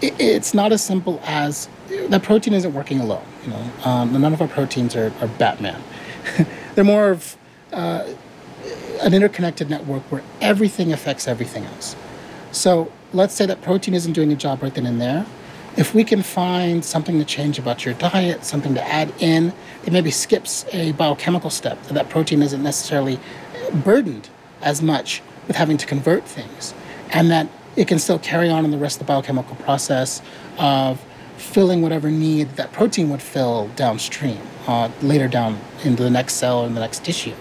it, 0.00 0.14
it's 0.20 0.54
not 0.54 0.72
as 0.72 0.84
simple 0.84 1.20
as 1.24 1.68
the 2.08 2.20
protein 2.20 2.54
isn't 2.54 2.72
working 2.72 3.00
alone. 3.00 3.24
You 3.44 3.50
know, 3.50 3.70
um, 3.84 4.20
none 4.20 4.32
of 4.32 4.40
our 4.40 4.48
proteins 4.48 4.94
are, 4.94 5.12
are 5.20 5.28
Batman. 5.28 5.82
They're 6.74 6.84
more 6.84 7.10
of 7.10 7.36
uh, 7.72 8.06
an 9.02 9.14
interconnected 9.14 9.70
network 9.70 10.02
where 10.10 10.22
everything 10.40 10.92
affects 10.92 11.28
everything 11.28 11.64
else. 11.64 11.96
So 12.52 12.90
let's 13.12 13.34
say 13.34 13.46
that 13.46 13.62
protein 13.62 13.94
isn't 13.94 14.12
doing 14.12 14.32
a 14.32 14.36
job 14.36 14.62
right 14.62 14.74
then 14.74 14.86
and 14.86 15.00
there. 15.00 15.26
If 15.76 15.94
we 15.94 16.04
can 16.04 16.22
find 16.22 16.84
something 16.84 17.18
to 17.18 17.24
change 17.24 17.58
about 17.58 17.84
your 17.84 17.94
diet, 17.94 18.44
something 18.44 18.74
to 18.74 18.82
add 18.82 19.12
in, 19.18 19.52
it 19.86 19.92
maybe 19.92 20.10
skips 20.10 20.66
a 20.72 20.92
biochemical 20.92 21.48
step, 21.48 21.82
that 21.84 21.94
that 21.94 22.10
protein 22.10 22.42
isn't 22.42 22.62
necessarily 22.62 23.18
burdened 23.84 24.28
as 24.60 24.82
much 24.82 25.22
with 25.46 25.56
having 25.56 25.76
to 25.76 25.86
convert 25.86 26.24
things. 26.24 26.74
And 27.10 27.30
that 27.30 27.48
it 27.76 27.86
can 27.86 27.98
still 27.98 28.18
carry 28.18 28.50
on 28.50 28.64
in 28.64 28.72
the 28.72 28.78
rest 28.78 29.00
of 29.00 29.06
the 29.06 29.12
biochemical 29.12 29.54
process 29.56 30.20
of 30.58 31.02
filling 31.36 31.82
whatever 31.82 32.10
need 32.10 32.48
that 32.56 32.72
protein 32.72 33.10
would 33.10 33.22
fill 33.22 33.68
downstream, 33.76 34.40
uh, 34.66 34.90
later 35.02 35.28
down 35.28 35.60
into 35.84 36.02
the 36.02 36.10
next 36.10 36.34
cell 36.34 36.60
or 36.60 36.66
in 36.66 36.74
the 36.74 36.80
next 36.80 37.04
tissue. 37.04 37.34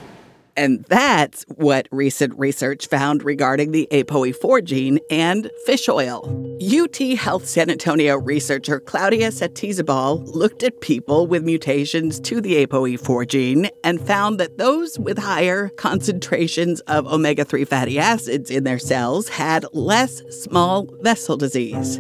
And 0.58 0.86
that's 0.86 1.44
what 1.56 1.88
recent 1.92 2.38
research 2.38 2.88
found 2.88 3.24
regarding 3.24 3.72
the 3.72 3.88
ApoE4 3.92 4.64
gene 4.64 5.00
and 5.10 5.50
fish 5.66 5.90
oil. 5.90 6.24
UT 6.62 6.96
Health 7.18 7.46
San 7.46 7.70
Antonio 7.70 8.18
researcher 8.18 8.80
Claudia 8.80 9.30
Satizabal 9.30 10.26
looked 10.34 10.64
at 10.64 10.80
people 10.82 11.28
with 11.28 11.44
mutations 11.44 12.20
to 12.22 12.40
the 12.40 12.66
ApoE4 12.66 13.28
gene 13.28 13.70
and 13.84 14.00
found 14.00 14.40
that 14.40 14.58
those 14.58 14.98
with 14.98 15.18
higher 15.18 15.70
concentrations 15.70 16.80
of 16.82 17.06
omega 17.08 17.44
3 17.44 17.66
fatty 17.66 18.00
acids 18.00 18.50
in 18.50 18.64
their 18.64 18.80
cells 18.80 19.28
had 19.30 19.66
less 19.74 20.22
small 20.30 20.88
vessel 21.02 21.36
disease. 21.36 22.00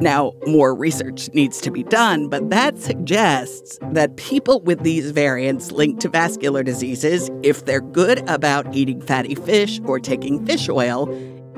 Now, 0.00 0.32
more 0.46 0.74
research 0.74 1.28
needs 1.34 1.60
to 1.60 1.70
be 1.70 1.82
done, 1.82 2.28
but 2.28 2.48
that 2.48 2.78
suggests 2.78 3.78
that 3.92 4.16
people 4.16 4.62
with 4.62 4.82
these 4.82 5.10
variants 5.10 5.72
linked 5.72 6.00
to 6.00 6.08
vascular 6.08 6.62
diseases, 6.62 7.30
if 7.42 7.66
they're 7.66 7.82
good 7.82 8.26
about 8.28 8.74
eating 8.74 9.02
fatty 9.02 9.34
fish 9.34 9.78
or 9.84 10.00
taking 10.00 10.46
fish 10.46 10.70
oil, 10.70 11.06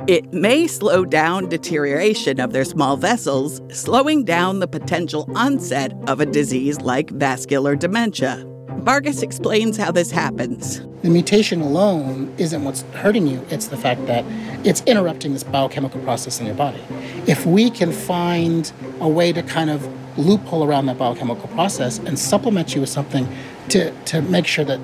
it 0.08 0.32
may 0.32 0.66
slow 0.66 1.04
down 1.04 1.48
deterioration 1.48 2.40
of 2.40 2.52
their 2.52 2.64
small 2.64 2.96
vessels, 2.96 3.60
slowing 3.70 4.24
down 4.24 4.58
the 4.58 4.66
potential 4.66 5.30
onset 5.36 5.92
of 6.08 6.18
a 6.18 6.26
disease 6.26 6.80
like 6.80 7.10
vascular 7.10 7.76
dementia. 7.76 8.51
Vargas 8.82 9.22
explains 9.22 9.76
how 9.76 9.92
this 9.92 10.10
happens. 10.10 10.80
The 11.02 11.08
mutation 11.08 11.60
alone 11.60 12.34
isn't 12.36 12.64
what's 12.64 12.82
hurting 12.94 13.28
you, 13.28 13.46
it's 13.48 13.68
the 13.68 13.76
fact 13.76 14.06
that 14.06 14.24
it's 14.66 14.82
interrupting 14.86 15.32
this 15.34 15.44
biochemical 15.44 16.00
process 16.00 16.40
in 16.40 16.46
your 16.46 16.56
body. 16.56 16.82
If 17.28 17.46
we 17.46 17.70
can 17.70 17.92
find 17.92 18.72
a 19.00 19.08
way 19.08 19.32
to 19.32 19.42
kind 19.44 19.70
of 19.70 19.86
loophole 20.18 20.64
around 20.64 20.86
that 20.86 20.98
biochemical 20.98 21.48
process 21.50 21.98
and 22.00 22.18
supplement 22.18 22.74
you 22.74 22.80
with 22.80 22.90
something 22.90 23.28
to, 23.68 23.92
to 24.06 24.20
make 24.20 24.48
sure 24.48 24.64
that 24.64 24.80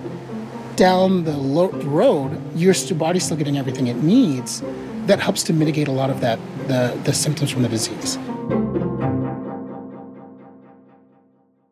down 0.77 1.25
the 1.25 1.37
lo- 1.37 1.71
road, 1.71 2.41
your 2.57 2.75
body's 2.95 3.25
still 3.25 3.37
getting 3.37 3.59
everything 3.59 3.89
it 3.89 3.97
needs, 3.97 4.63
that 5.07 5.19
helps 5.19 5.43
to 5.43 5.53
mitigate 5.53 5.89
a 5.89 5.93
lot 5.93 6.09
of 6.09 6.21
that, 6.21 6.39
the, 6.69 6.97
the 7.03 7.13
symptoms 7.13 7.51
from 7.51 7.63
the 7.63 7.69
disease. 7.69 8.17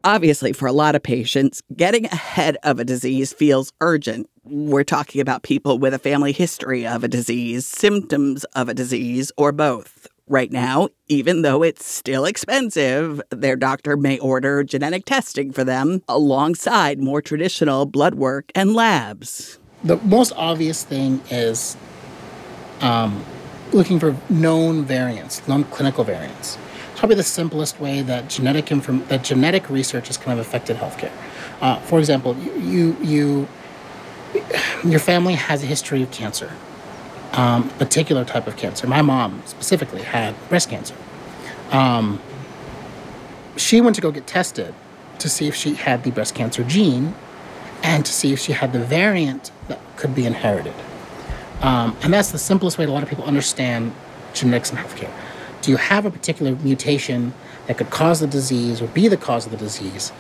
Obviously, 0.07 0.53
for 0.53 0.69
a 0.69 0.73
lot 0.73 0.95
of 0.95 1.03
patients, 1.03 1.61
getting 1.75 2.05
ahead 2.05 2.57
of 2.63 2.79
a 2.79 2.85
disease 2.85 3.33
feels 3.33 3.73
urgent. 3.81 4.31
We're 4.45 4.85
talking 4.85 5.21
about 5.21 5.43
people 5.43 5.81
with 5.81 5.93
a 5.93 5.99
family 5.99 6.31
history 6.31 6.87
of 6.87 7.03
a 7.03 7.09
disease, 7.09 7.67
symptoms 7.67 8.45
of 8.55 8.69
a 8.69 8.75
disease, 8.75 9.33
or 9.37 9.51
both. 9.51 10.07
Right 10.29 10.53
now, 10.53 10.91
even 11.09 11.43
though 11.43 11.65
it's 11.65 11.85
still 11.85 12.25
expensive, 12.25 13.21
their 13.31 13.57
doctor 13.57 13.97
may 13.97 14.17
order 14.21 14.63
genetic 14.63 15.07
testing 15.07 15.51
for 15.53 15.65
them 15.65 16.05
alongside 16.07 17.01
more 17.01 17.21
traditional 17.21 17.85
blood 17.85 18.15
work 18.15 18.53
and 18.55 18.75
labs. 18.75 19.59
The 19.83 19.97
most 19.97 20.33
obvious 20.37 20.85
thing 20.85 21.21
is 21.33 21.77
um, 22.81 23.25
looking 23.73 23.99
for 23.99 24.17
known 24.31 24.85
variants, 24.85 25.47
known 25.49 25.65
clinical 25.65 26.05
variants 26.05 26.59
probably 26.97 27.17
the 27.17 27.23
simplest 27.23 27.79
way 27.79 28.03
that 28.03 28.29
genetic 28.29 28.71
inform- 28.71 29.07
that 29.07 29.23
genetic 29.23 29.69
research 29.71 30.09
has 30.09 30.17
kind 30.17 30.39
of 30.39 30.47
affected 30.47 30.77
healthcare. 30.77 31.13
Uh, 31.61 31.79
for 31.81 31.99
example, 31.99 32.37
you 32.37 32.97
you 33.03 33.49
your 34.85 35.01
family 35.01 35.35
has 35.35 35.63
a 35.63 35.67
history 35.67 36.03
of 36.03 36.11
cancer, 36.11 36.51
um, 37.33 37.69
particular 37.71 38.25
type 38.25 38.47
of 38.47 38.57
cancer. 38.57 38.87
My 38.87 39.03
mom 39.03 39.43
specifically 39.47 40.03
had 40.03 40.35
breast 40.49 40.69
cancer. 40.71 40.95
Um, 41.71 42.21
she 43.57 43.81
went 43.81 43.97
to 43.97 44.03
go 44.03 44.11
get 44.11 44.27
tested 44.27 44.75
to 45.19 45.29
see 45.29 45.49
if 45.49 45.55
she 45.55 45.75
had 45.75 46.05
the 46.05 46.11
breast 46.11 46.35
cancer 46.35 46.63
gene 46.63 47.15
and 47.83 48.05
to 48.05 48.13
see 48.13 48.33
if 48.33 48.39
she 48.39 48.53
had 48.53 48.73
the 48.73 48.79
variant 48.79 49.51
that 49.69 49.81
could 49.97 50.15
be 50.15 50.27
inherited. 50.27 50.75
Um, 51.63 51.97
and 52.03 52.13
that's 52.13 52.33
the 52.33 52.39
simplest 52.39 52.77
way 52.79 52.85
a 52.85 52.91
lot 52.91 53.03
of 53.03 53.09
people 53.09 53.25
understand 53.25 53.93
genetics 54.35 54.71
in 54.71 54.77
healthcare. 54.77 55.11
Do 55.67 55.73
you 55.73 55.79
have 55.79 56.07
a 56.07 56.13
particular 56.13 56.55
mutation 56.63 57.35
that 57.67 57.77
could 57.77 57.91
cause 57.91 58.21
the 58.21 58.29
disease 58.29 58.81
or 58.81 58.87
be 58.87 59.09
the 59.09 59.17
cause 59.17 59.47
of 59.47 59.51
the 59.51 59.59
disease? 59.59 60.13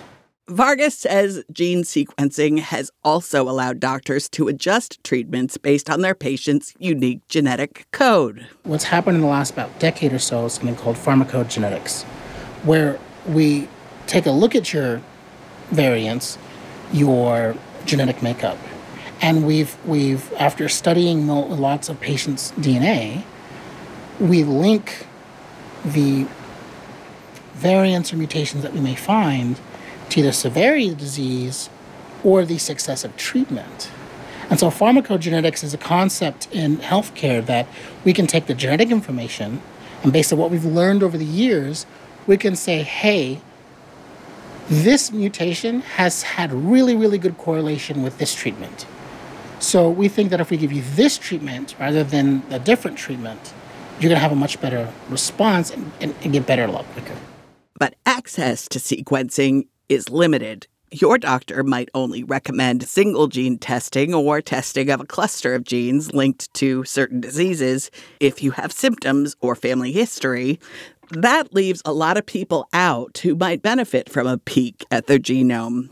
Vargas 0.48 0.98
says 0.98 1.44
gene 1.52 1.84
sequencing 1.84 2.58
has 2.58 2.90
also 3.04 3.48
allowed 3.48 3.78
doctors 3.78 4.28
to 4.30 4.48
adjust 4.48 4.98
treatments 5.04 5.56
based 5.56 5.88
on 5.88 6.00
their 6.00 6.16
patient's 6.16 6.74
unique 6.80 7.20
genetic 7.28 7.86
code. 7.92 8.44
What's 8.64 8.82
happened 8.82 9.18
in 9.18 9.20
the 9.20 9.28
last 9.28 9.52
about 9.52 9.78
decade 9.78 10.12
or 10.12 10.18
so 10.18 10.46
is 10.46 10.54
something 10.54 10.74
called 10.74 10.96
pharmacogenetics, 10.96 12.02
where 12.64 12.98
we 13.28 13.68
take 14.08 14.26
a 14.26 14.32
look 14.32 14.56
at 14.56 14.72
your 14.72 15.00
variants, 15.70 16.38
your 16.92 17.54
genetic 17.84 18.20
makeup, 18.20 18.58
and 19.20 19.46
we've 19.46 19.76
we've 19.86 20.32
after 20.40 20.68
studying 20.68 21.28
lots 21.28 21.88
of 21.88 22.00
patients' 22.00 22.50
DNA, 22.58 23.22
we 24.18 24.42
link 24.42 25.06
the 25.92 26.26
variants 27.54 28.12
or 28.12 28.16
mutations 28.16 28.62
that 28.62 28.72
we 28.72 28.80
may 28.80 28.94
find 28.94 29.58
to 30.10 30.20
either 30.20 30.32
severity 30.32 30.88
of 30.88 30.98
the 30.98 31.04
disease 31.04 31.70
or 32.22 32.44
the 32.44 32.58
success 32.58 33.04
of 33.04 33.16
treatment. 33.16 33.90
And 34.48 34.60
so, 34.60 34.68
pharmacogenetics 34.68 35.64
is 35.64 35.74
a 35.74 35.78
concept 35.78 36.48
in 36.52 36.76
healthcare 36.78 37.44
that 37.46 37.66
we 38.04 38.12
can 38.12 38.26
take 38.26 38.46
the 38.46 38.54
genetic 38.54 38.90
information 38.90 39.60
and, 40.02 40.12
based 40.12 40.32
on 40.32 40.38
what 40.38 40.50
we've 40.50 40.64
learned 40.64 41.02
over 41.02 41.18
the 41.18 41.24
years, 41.24 41.86
we 42.26 42.36
can 42.36 42.54
say, 42.54 42.82
hey, 42.82 43.40
this 44.68 45.10
mutation 45.10 45.80
has 45.80 46.22
had 46.22 46.52
really, 46.52 46.94
really 46.94 47.18
good 47.18 47.38
correlation 47.38 48.02
with 48.02 48.18
this 48.18 48.34
treatment. 48.34 48.86
So, 49.58 49.88
we 49.90 50.08
think 50.08 50.30
that 50.30 50.40
if 50.40 50.50
we 50.50 50.56
give 50.56 50.72
you 50.72 50.82
this 50.94 51.18
treatment 51.18 51.74
rather 51.80 52.04
than 52.04 52.42
a 52.50 52.60
different 52.60 52.98
treatment, 52.98 53.52
you're 53.98 54.10
going 54.10 54.16
to 54.16 54.20
have 54.20 54.32
a 54.32 54.36
much 54.36 54.60
better 54.60 54.92
response 55.08 55.70
and, 55.70 55.90
and, 56.00 56.14
and 56.22 56.32
get 56.32 56.46
better 56.46 56.64
a 56.64 56.70
lot 56.70 56.84
quicker. 56.92 57.16
But 57.78 57.94
access 58.04 58.68
to 58.68 58.78
sequencing 58.78 59.68
is 59.88 60.10
limited. 60.10 60.66
Your 60.92 61.18
doctor 61.18 61.62
might 61.64 61.88
only 61.94 62.22
recommend 62.22 62.86
single 62.86 63.26
gene 63.26 63.58
testing 63.58 64.14
or 64.14 64.40
testing 64.40 64.90
of 64.90 65.00
a 65.00 65.06
cluster 65.06 65.54
of 65.54 65.64
genes 65.64 66.12
linked 66.14 66.52
to 66.54 66.84
certain 66.84 67.20
diseases 67.20 67.90
if 68.20 68.42
you 68.42 68.52
have 68.52 68.70
symptoms 68.70 69.34
or 69.40 69.54
family 69.54 69.92
history. 69.92 70.60
That 71.10 71.54
leaves 71.54 71.82
a 71.84 71.92
lot 71.92 72.16
of 72.16 72.26
people 72.26 72.68
out 72.72 73.18
who 73.18 73.34
might 73.34 73.62
benefit 73.62 74.08
from 74.08 74.26
a 74.26 74.38
peek 74.38 74.84
at 74.90 75.06
their 75.06 75.18
genome. 75.18 75.90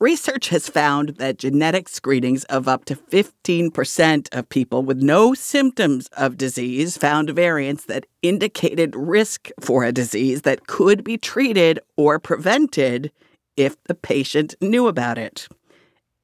Research 0.00 0.50
has 0.50 0.68
found 0.68 1.16
that 1.16 1.38
genetic 1.38 1.88
screenings 1.88 2.44
of 2.44 2.68
up 2.68 2.84
to 2.84 2.94
15% 2.94 4.28
of 4.32 4.48
people 4.48 4.84
with 4.84 5.02
no 5.02 5.34
symptoms 5.34 6.06
of 6.16 6.36
disease 6.36 6.96
found 6.96 7.30
variants 7.30 7.84
that 7.86 8.06
indicated 8.22 8.94
risk 8.94 9.50
for 9.58 9.82
a 9.82 9.90
disease 9.90 10.42
that 10.42 10.68
could 10.68 11.02
be 11.02 11.18
treated 11.18 11.80
or 11.96 12.20
prevented 12.20 13.10
if 13.56 13.76
the 13.84 13.94
patient 13.94 14.54
knew 14.60 14.86
about 14.86 15.18
it. 15.18 15.48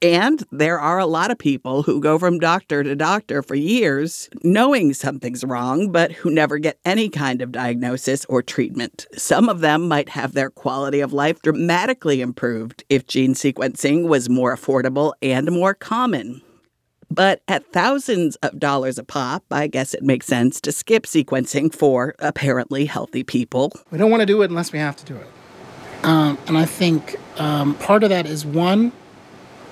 And 0.05 0.45
there 0.53 0.79
are 0.79 0.99
a 0.99 1.07
lot 1.07 1.31
of 1.31 1.39
people 1.39 1.83
who 1.83 1.99
go 1.99 2.19
from 2.19 2.39
doctor 2.39 2.83
to 2.83 2.95
doctor 2.95 3.43
for 3.43 3.55
years 3.55 4.29
knowing 4.43 4.93
something's 4.93 5.43
wrong, 5.43 5.91
but 5.91 6.13
who 6.13 6.31
never 6.31 6.59
get 6.59 6.79
any 6.85 7.09
kind 7.09 7.41
of 7.41 7.53
diagnosis 7.53 8.27
or 8.27 8.43
treatment. 8.43 9.07
Some 9.17 9.49
of 9.49 9.61
them 9.61 9.89
might 9.89 10.11
have 10.11 10.35
their 10.35 10.51
quality 10.51 11.01
of 11.01 11.15
life 11.15 11.41
dramatically 11.41 12.21
improved 12.21 12.85
if 12.91 13.07
gene 13.07 13.33
sequencing 13.33 14.07
was 14.07 14.29
more 14.29 14.55
affordable 14.55 15.15
and 15.23 15.51
more 15.51 15.73
common. 15.73 16.43
But 17.11 17.41
at 17.49 17.73
thousands 17.73 18.37
of 18.43 18.59
dollars 18.59 18.99
a 18.99 19.05
pop, 19.05 19.43
I 19.51 19.69
guess 19.69 19.95
it 19.95 20.03
makes 20.03 20.27
sense 20.27 20.61
to 20.61 20.73
skip 20.73 21.05
sequencing 21.05 21.75
for 21.75 22.15
apparently 22.19 22.85
healthy 22.85 23.23
people. 23.23 23.73
We 23.91 23.97
don't 23.97 24.11
want 24.11 24.21
to 24.21 24.27
do 24.27 24.43
it 24.43 24.51
unless 24.51 24.71
we 24.71 24.81
have 24.81 24.97
to 24.97 25.05
do 25.07 25.17
it. 25.17 25.27
Um, 26.05 26.37
and 26.47 26.59
I 26.59 26.67
think 26.67 27.17
um, 27.41 27.75
part 27.77 28.03
of 28.03 28.11
that 28.11 28.27
is 28.27 28.45
one, 28.45 28.93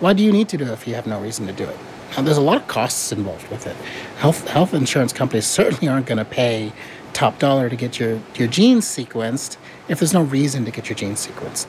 why 0.02 0.12
do 0.12 0.24
you 0.24 0.32
need 0.32 0.48
to 0.48 0.56
do 0.56 0.64
it 0.64 0.70
if 0.72 0.88
you 0.88 0.96
have 0.96 1.06
no 1.06 1.20
reason 1.20 1.46
to 1.46 1.52
do 1.52 1.62
it? 1.62 1.78
Now, 2.16 2.22
there's 2.22 2.36
a 2.36 2.42
lot 2.42 2.56
of 2.56 2.66
costs 2.66 3.12
involved 3.12 3.48
with 3.50 3.68
it. 3.68 3.76
Health 4.18 4.48
health 4.48 4.74
insurance 4.74 5.12
companies 5.12 5.46
certainly 5.46 5.86
aren't 5.86 6.06
going 6.06 6.18
to 6.18 6.24
pay 6.24 6.72
top 7.12 7.38
dollar 7.38 7.70
to 7.70 7.76
get 7.76 8.00
your, 8.00 8.20
your 8.34 8.48
genes 8.48 8.84
sequenced 8.84 9.58
if 9.88 10.00
there's 10.00 10.12
no 10.12 10.22
reason 10.22 10.64
to 10.64 10.72
get 10.72 10.88
your 10.88 10.96
genes 10.96 11.24
sequenced. 11.24 11.66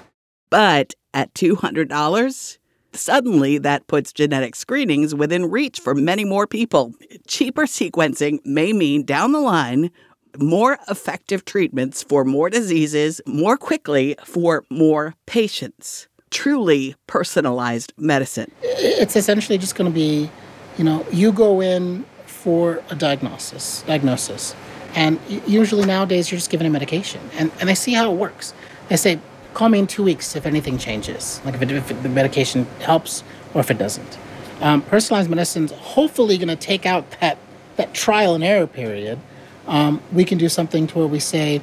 But 0.49 0.95
at 1.13 1.31
$200, 1.35 2.57
suddenly 2.93 3.59
that 3.59 3.85
puts 3.85 4.11
genetic 4.11 4.55
screenings 4.55 5.13
within 5.13 5.51
reach 5.51 5.79
for 5.79 5.93
many 5.93 6.25
more 6.25 6.47
people. 6.47 6.93
Cheaper 7.27 7.65
sequencing 7.65 8.43
may 8.43 8.73
mean 8.73 9.05
down 9.05 9.31
the 9.31 9.41
line 9.41 9.91
more 10.39 10.79
effective 10.89 11.45
treatments 11.45 12.01
for 12.01 12.25
more 12.25 12.49
diseases 12.49 13.21
more 13.27 13.57
quickly 13.57 14.15
for 14.23 14.63
more 14.71 15.13
patients 15.27 16.07
truly 16.33 16.95
personalized 17.07 17.93
medicine? 17.97 18.51
It's 18.61 19.15
essentially 19.15 19.57
just 19.57 19.75
going 19.75 19.89
to 19.89 19.95
be, 19.95 20.29
you 20.77 20.83
know, 20.83 21.05
you 21.11 21.31
go 21.31 21.61
in 21.61 22.05
for 22.25 22.83
a 22.89 22.95
diagnosis, 22.95 23.83
diagnosis. 23.83 24.55
And 24.95 25.19
usually 25.47 25.85
nowadays, 25.85 26.29
you're 26.29 26.37
just 26.37 26.51
given 26.51 26.67
a 26.67 26.69
medication, 26.69 27.21
and, 27.33 27.51
and 27.59 27.69
they 27.69 27.75
see 27.75 27.93
how 27.93 28.11
it 28.11 28.15
works. 28.15 28.53
They 28.89 28.97
say, 28.97 29.19
call 29.53 29.69
me 29.69 29.79
in 29.79 29.87
two 29.87 30.03
weeks 30.03 30.35
if 30.35 30.45
anything 30.45 30.77
changes, 30.77 31.41
like 31.45 31.55
if, 31.55 31.61
it, 31.61 31.71
if 31.71 32.03
the 32.03 32.09
medication 32.09 32.65
helps 32.79 33.23
or 33.53 33.61
if 33.61 33.71
it 33.71 33.77
doesn't. 33.77 34.17
Um, 34.61 34.81
personalized 34.81 35.29
medicine's 35.29 35.71
hopefully 35.71 36.37
going 36.37 36.49
to 36.49 36.55
take 36.55 36.85
out 36.85 37.09
that, 37.21 37.37
that 37.77 37.93
trial 37.93 38.35
and 38.35 38.43
error 38.43 38.67
period. 38.67 39.19
Um, 39.67 40.01
we 40.11 40.25
can 40.25 40.37
do 40.37 40.49
something 40.49 40.85
to 40.87 40.99
where 40.99 41.07
we 41.07 41.19
say, 41.19 41.61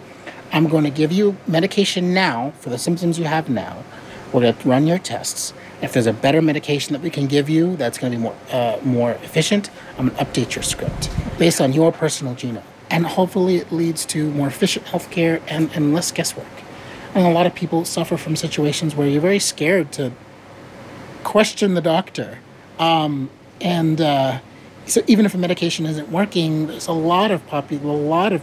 I'm 0.52 0.66
going 0.66 0.84
to 0.84 0.90
give 0.90 1.12
you 1.12 1.36
medication 1.46 2.12
now 2.12 2.52
for 2.58 2.70
the 2.70 2.78
symptoms 2.78 3.18
you 3.18 3.26
have 3.26 3.48
now. 3.48 3.84
We're 4.32 4.42
going 4.42 4.54
to 4.54 4.68
run 4.68 4.86
your 4.86 4.98
tests. 4.98 5.52
If 5.82 5.92
there's 5.92 6.06
a 6.06 6.12
better 6.12 6.40
medication 6.40 6.92
that 6.92 7.02
we 7.02 7.10
can 7.10 7.26
give 7.26 7.48
you 7.48 7.76
that's 7.76 7.98
going 7.98 8.12
to 8.12 8.18
be 8.18 8.22
more 8.22 8.36
uh, 8.52 8.78
more 8.82 9.12
efficient, 9.12 9.70
I'm 9.98 10.08
going 10.08 10.18
to 10.18 10.24
update 10.24 10.54
your 10.54 10.62
script 10.62 11.10
based 11.38 11.60
on 11.60 11.72
your 11.72 11.90
personal 11.90 12.34
genome. 12.34 12.62
And 12.90 13.06
hopefully, 13.06 13.56
it 13.56 13.72
leads 13.72 14.04
to 14.06 14.30
more 14.32 14.48
efficient 14.48 14.86
healthcare 14.86 15.40
and, 15.46 15.70
and 15.74 15.94
less 15.94 16.10
guesswork. 16.12 16.46
And 17.14 17.26
a 17.26 17.30
lot 17.30 17.46
of 17.46 17.54
people 17.54 17.84
suffer 17.84 18.16
from 18.16 18.36
situations 18.36 18.94
where 18.94 19.06
you're 19.06 19.20
very 19.20 19.38
scared 19.38 19.90
to 19.92 20.12
question 21.24 21.74
the 21.74 21.80
doctor. 21.80 22.38
Um, 22.78 23.30
and 23.60 24.00
uh, 24.00 24.40
so, 24.86 25.02
even 25.06 25.26
if 25.26 25.34
a 25.34 25.38
medication 25.38 25.86
isn't 25.86 26.10
working, 26.10 26.66
there's 26.68 26.86
a 26.86 26.92
lot 26.92 27.30
of 27.30 27.46
popu- 27.48 27.82
a 27.82 27.86
lot 27.86 28.32
of 28.32 28.42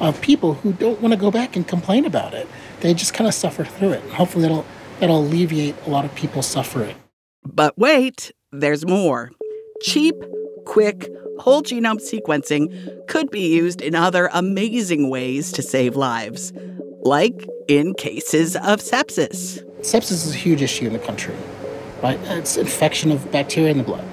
of 0.00 0.20
people 0.20 0.54
who 0.54 0.72
don't 0.72 1.00
want 1.00 1.12
to 1.12 1.18
go 1.18 1.30
back 1.30 1.54
and 1.54 1.68
complain 1.68 2.04
about 2.04 2.34
it. 2.34 2.48
They 2.80 2.94
just 2.94 3.14
kind 3.14 3.28
of 3.28 3.34
suffer 3.34 3.64
through 3.64 3.92
it. 3.92 4.02
Hopefully, 4.10 4.42
that'll 4.42 4.66
that'll 5.00 5.20
alleviate 5.20 5.74
a 5.86 5.90
lot 5.90 6.04
of 6.04 6.14
people's 6.14 6.46
suffering. 6.46 6.96
But 7.44 7.78
wait, 7.78 8.32
there's 8.52 8.86
more. 8.86 9.30
Cheap, 9.82 10.14
quick, 10.64 11.10
whole 11.38 11.62
genome 11.62 12.00
sequencing 12.00 13.06
could 13.08 13.30
be 13.30 13.54
used 13.54 13.82
in 13.82 13.94
other 13.94 14.30
amazing 14.32 15.10
ways 15.10 15.52
to 15.52 15.62
save 15.62 15.96
lives, 15.96 16.52
like 17.02 17.46
in 17.68 17.94
cases 17.94 18.56
of 18.56 18.80
sepsis. 18.80 19.62
Sepsis 19.80 20.12
is 20.12 20.34
a 20.34 20.38
huge 20.38 20.62
issue 20.62 20.86
in 20.86 20.92
the 20.92 20.98
country, 20.98 21.34
right? 22.02 22.18
It's 22.24 22.56
infection 22.56 23.10
of 23.10 23.30
bacteria 23.30 23.70
in 23.70 23.78
the 23.78 23.84
blood. 23.84 24.04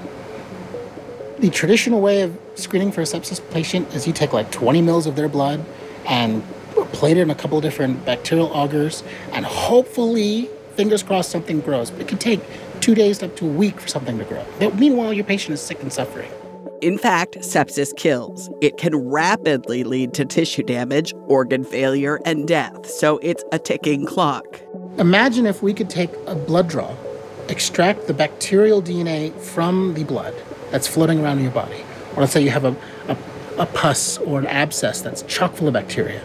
The 1.40 1.50
traditional 1.50 2.02
way 2.02 2.22
of 2.22 2.38
screening 2.56 2.92
for 2.92 3.02
a 3.02 3.06
sepsis 3.06 3.42
patient 3.52 3.94
is 3.96 4.06
you 4.06 4.14
take 4.14 4.34
like 4.34 4.52
20 4.52 4.82
mils 4.82 5.08
of 5.08 5.16
their 5.16 5.30
blood 5.30 5.66
and 6.06 6.44
plate 6.92 7.18
it 7.18 7.22
in 7.22 7.30
a 7.30 7.36
couple 7.36 7.58
of 7.58 7.64
different 7.64 8.06
bacterial 8.06 8.50
agars, 8.50 9.04
and 9.32 9.46
hopefully, 9.46 10.50
fingers 10.82 11.04
crossed, 11.04 11.30
something 11.30 11.60
grows. 11.60 11.92
It 11.92 12.08
can 12.08 12.18
take 12.18 12.40
two 12.80 12.96
days 12.96 13.22
up 13.22 13.36
to 13.36 13.46
a 13.46 13.54
week 13.54 13.80
for 13.80 13.88
something 13.88 14.18
to 14.18 14.24
grow. 14.24 14.44
But 14.58 14.78
Meanwhile, 14.78 15.14
your 15.14 15.24
patient 15.24 15.54
is 15.54 15.62
sick 15.62 15.80
and 15.84 15.94
suffering. 15.94 16.32
In 16.82 16.98
fact, 16.98 17.38
sepsis 17.42 17.96
kills. 17.96 18.50
It 18.62 18.78
can 18.78 18.96
rapidly 18.96 19.84
lead 19.84 20.16
to 20.16 20.26
tissue 20.26 20.64
damage, 20.64 21.14
organ 21.28 21.64
failure, 21.64 22.20
and 22.26 22.48
death, 22.48 22.88
so 22.88 23.20
it's 23.20 23.44
a 23.52 23.60
ticking 23.60 24.08
clock. 24.08 24.60
Imagine 24.98 25.46
if 25.46 25.62
we 25.62 25.72
could 25.72 25.88
take 25.88 26.10
a 26.26 26.34
blood 26.34 26.68
draw, 26.68 26.96
extract 27.48 28.08
the 28.08 28.14
bacterial 28.16 28.82
DNA 28.82 29.40
from 29.40 29.94
the 29.94 30.04
blood 30.04 30.34
that's 30.72 30.88
floating 30.88 31.20
around 31.20 31.38
in 31.38 31.44
your 31.44 31.54
body. 31.54 31.84
Or 32.16 32.22
let's 32.22 32.34
say 32.34 32.42
you 32.42 32.50
have 32.50 32.66
a, 32.66 32.76
a, 33.08 33.16
a 33.60 33.68
pus 33.68 34.18
or 34.18 34.40
an 34.40 34.48
abscess 34.48 35.02
that's 35.02 35.22
chock 35.24 35.54
full 35.54 35.68
of 35.68 35.76
bacteria. 35.76 36.24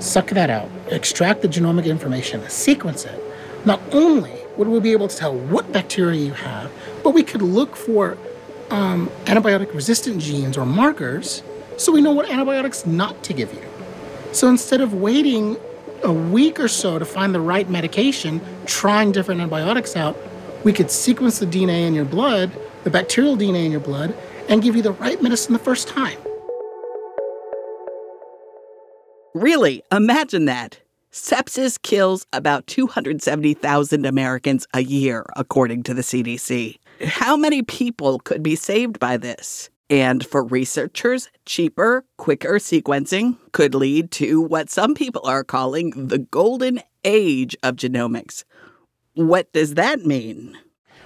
Suck 0.00 0.30
that 0.30 0.50
out, 0.50 0.68
extract 0.88 1.42
the 1.42 1.48
genomic 1.48 1.86
information, 1.86 2.42
sequence 2.48 3.04
it. 3.04 3.28
Not 3.64 3.80
only 3.92 4.32
would 4.56 4.68
we 4.68 4.80
be 4.80 4.92
able 4.92 5.08
to 5.08 5.16
tell 5.16 5.34
what 5.34 5.72
bacteria 5.72 6.20
you 6.20 6.32
have, 6.32 6.70
but 7.02 7.10
we 7.10 7.22
could 7.22 7.42
look 7.42 7.76
for 7.76 8.18
um, 8.70 9.08
antibiotic 9.24 9.72
resistant 9.74 10.20
genes 10.20 10.56
or 10.56 10.66
markers 10.66 11.42
so 11.76 11.92
we 11.92 12.00
know 12.00 12.12
what 12.12 12.28
antibiotics 12.30 12.86
not 12.86 13.22
to 13.24 13.32
give 13.32 13.52
you. 13.52 13.62
So 14.32 14.48
instead 14.48 14.80
of 14.80 14.94
waiting 14.94 15.56
a 16.02 16.12
week 16.12 16.58
or 16.58 16.68
so 16.68 16.98
to 16.98 17.04
find 17.04 17.34
the 17.34 17.40
right 17.40 17.68
medication, 17.68 18.40
trying 18.66 19.12
different 19.12 19.40
antibiotics 19.40 19.96
out, 19.96 20.16
we 20.64 20.72
could 20.72 20.90
sequence 20.90 21.38
the 21.38 21.46
DNA 21.46 21.86
in 21.86 21.94
your 21.94 22.04
blood, 22.04 22.50
the 22.84 22.90
bacterial 22.90 23.36
DNA 23.36 23.64
in 23.64 23.70
your 23.70 23.80
blood, 23.80 24.14
and 24.48 24.62
give 24.62 24.74
you 24.74 24.82
the 24.82 24.92
right 24.92 25.22
medicine 25.22 25.52
the 25.52 25.58
first 25.58 25.88
time. 25.88 26.18
Really, 29.34 29.82
imagine 29.90 30.44
that. 30.46 30.81
Sepsis 31.12 31.80
kills 31.82 32.26
about 32.32 32.66
270,000 32.66 34.06
Americans 34.06 34.66
a 34.72 34.82
year, 34.82 35.26
according 35.36 35.82
to 35.82 35.92
the 35.92 36.00
CDC. 36.00 36.78
How 37.04 37.36
many 37.36 37.62
people 37.62 38.18
could 38.18 38.42
be 38.42 38.56
saved 38.56 38.98
by 38.98 39.18
this? 39.18 39.68
And 39.90 40.24
for 40.24 40.42
researchers, 40.42 41.28
cheaper, 41.44 42.06
quicker 42.16 42.54
sequencing 42.54 43.36
could 43.52 43.74
lead 43.74 44.10
to 44.12 44.40
what 44.40 44.70
some 44.70 44.94
people 44.94 45.26
are 45.26 45.44
calling 45.44 45.90
the 45.90 46.16
golden 46.16 46.80
age 47.04 47.54
of 47.62 47.76
genomics. 47.76 48.44
What 49.12 49.52
does 49.52 49.74
that 49.74 50.06
mean? 50.06 50.56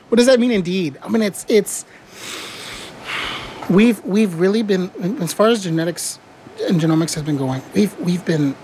What 0.09 0.19
does 0.19 0.27
that 0.27 0.38
mean 0.38 0.53
indeed? 0.53 0.97
I 1.03 1.09
mean 1.09 1.23
it's 1.23 1.45
it's 1.49 1.85
we've 3.69 4.01
we've 4.05 4.38
really 4.38 4.62
been 4.62 4.88
as 5.21 5.33
far 5.33 5.49
as 5.49 5.64
genetics 5.64 6.21
and 6.69 6.81
genomics 6.81 7.14
has 7.14 7.25
been 7.25 7.37
going, 7.37 7.61
we've 7.75 7.99
we've 7.99 8.25
been 8.25 8.55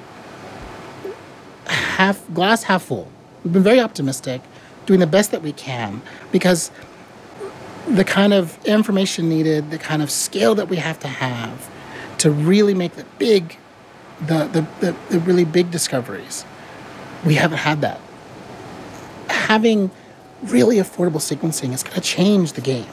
half 1.67 2.23
glass 2.33 2.65
half 2.65 2.83
full. 2.83 3.09
We've 3.45 3.53
been 3.53 3.63
very 3.63 3.81
optimistic, 3.81 4.41
doing 4.87 5.01
the 5.01 5.07
best 5.07 5.31
that 5.31 5.43
we 5.43 5.53
can 5.53 6.03
because 6.31 6.71
the 7.89 8.05
kind 8.05 8.33
of 8.33 8.65
information 8.65 9.29
needed, 9.29 9.71
the 9.71 9.79
kind 9.79 10.03
of 10.03 10.11
scale 10.11 10.55
that 10.55 10.69
we 10.69 10.77
have 10.77 10.99
to 11.01 11.09
have 11.09 11.71
to 12.19 12.31
really 12.31 12.75
make 12.75 12.93
the 12.93 13.05
big, 13.19 13.57
the, 14.21 14.47
the, 14.47 14.67
the, 14.81 14.97
the 15.11 15.19
really 15.21 15.45
big 15.45 15.71
discoveries, 15.71 16.45
we 17.25 17.35
haven't 17.35 17.59
had 17.59 17.81
that. 17.81 18.01
Having 19.29 19.91
really 20.45 20.77
affordable 20.77 21.21
sequencing 21.21 21.73
is 21.73 21.83
going 21.83 21.95
to 21.95 22.01
change 22.01 22.53
the 22.53 22.61
game. 22.61 22.87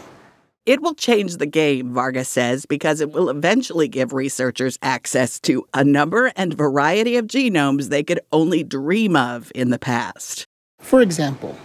It 0.69 0.84
will 0.84 0.93
change 0.93 1.38
the 1.38 1.47
game, 1.47 1.95
Vargas 1.95 2.29
says, 2.29 2.67
because 2.67 3.01
it 3.01 3.12
will 3.12 3.27
eventually 3.32 3.88
give 3.88 4.13
researchers 4.13 4.77
access 4.84 5.39
to 5.39 5.65
a 5.73 5.84
number 5.84 6.32
and 6.36 6.53
variety 6.53 7.17
of 7.17 7.25
genomes 7.25 7.89
they 7.89 8.03
could 8.03 8.19
only 8.32 8.63
dream 8.63 9.15
of 9.15 9.51
in 9.55 9.71
the 9.71 9.79
past. 9.79 10.45
For 10.77 11.01
example, 11.01 11.58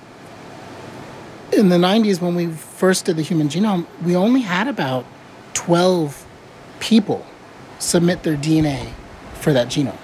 in 1.52 1.68
the 1.68 1.76
90s, 1.76 2.22
when 2.22 2.34
we 2.34 2.46
first 2.46 3.04
did 3.04 3.16
the 3.16 3.22
human 3.22 3.50
genome, 3.50 3.86
we 4.02 4.16
only 4.16 4.40
had 4.40 4.68
about 4.68 5.04
12 5.52 6.26
people 6.80 7.26
submit 7.80 8.22
their 8.22 8.38
DNA 8.38 8.88
for 9.34 9.52
that 9.52 9.68
genome. 9.68 9.98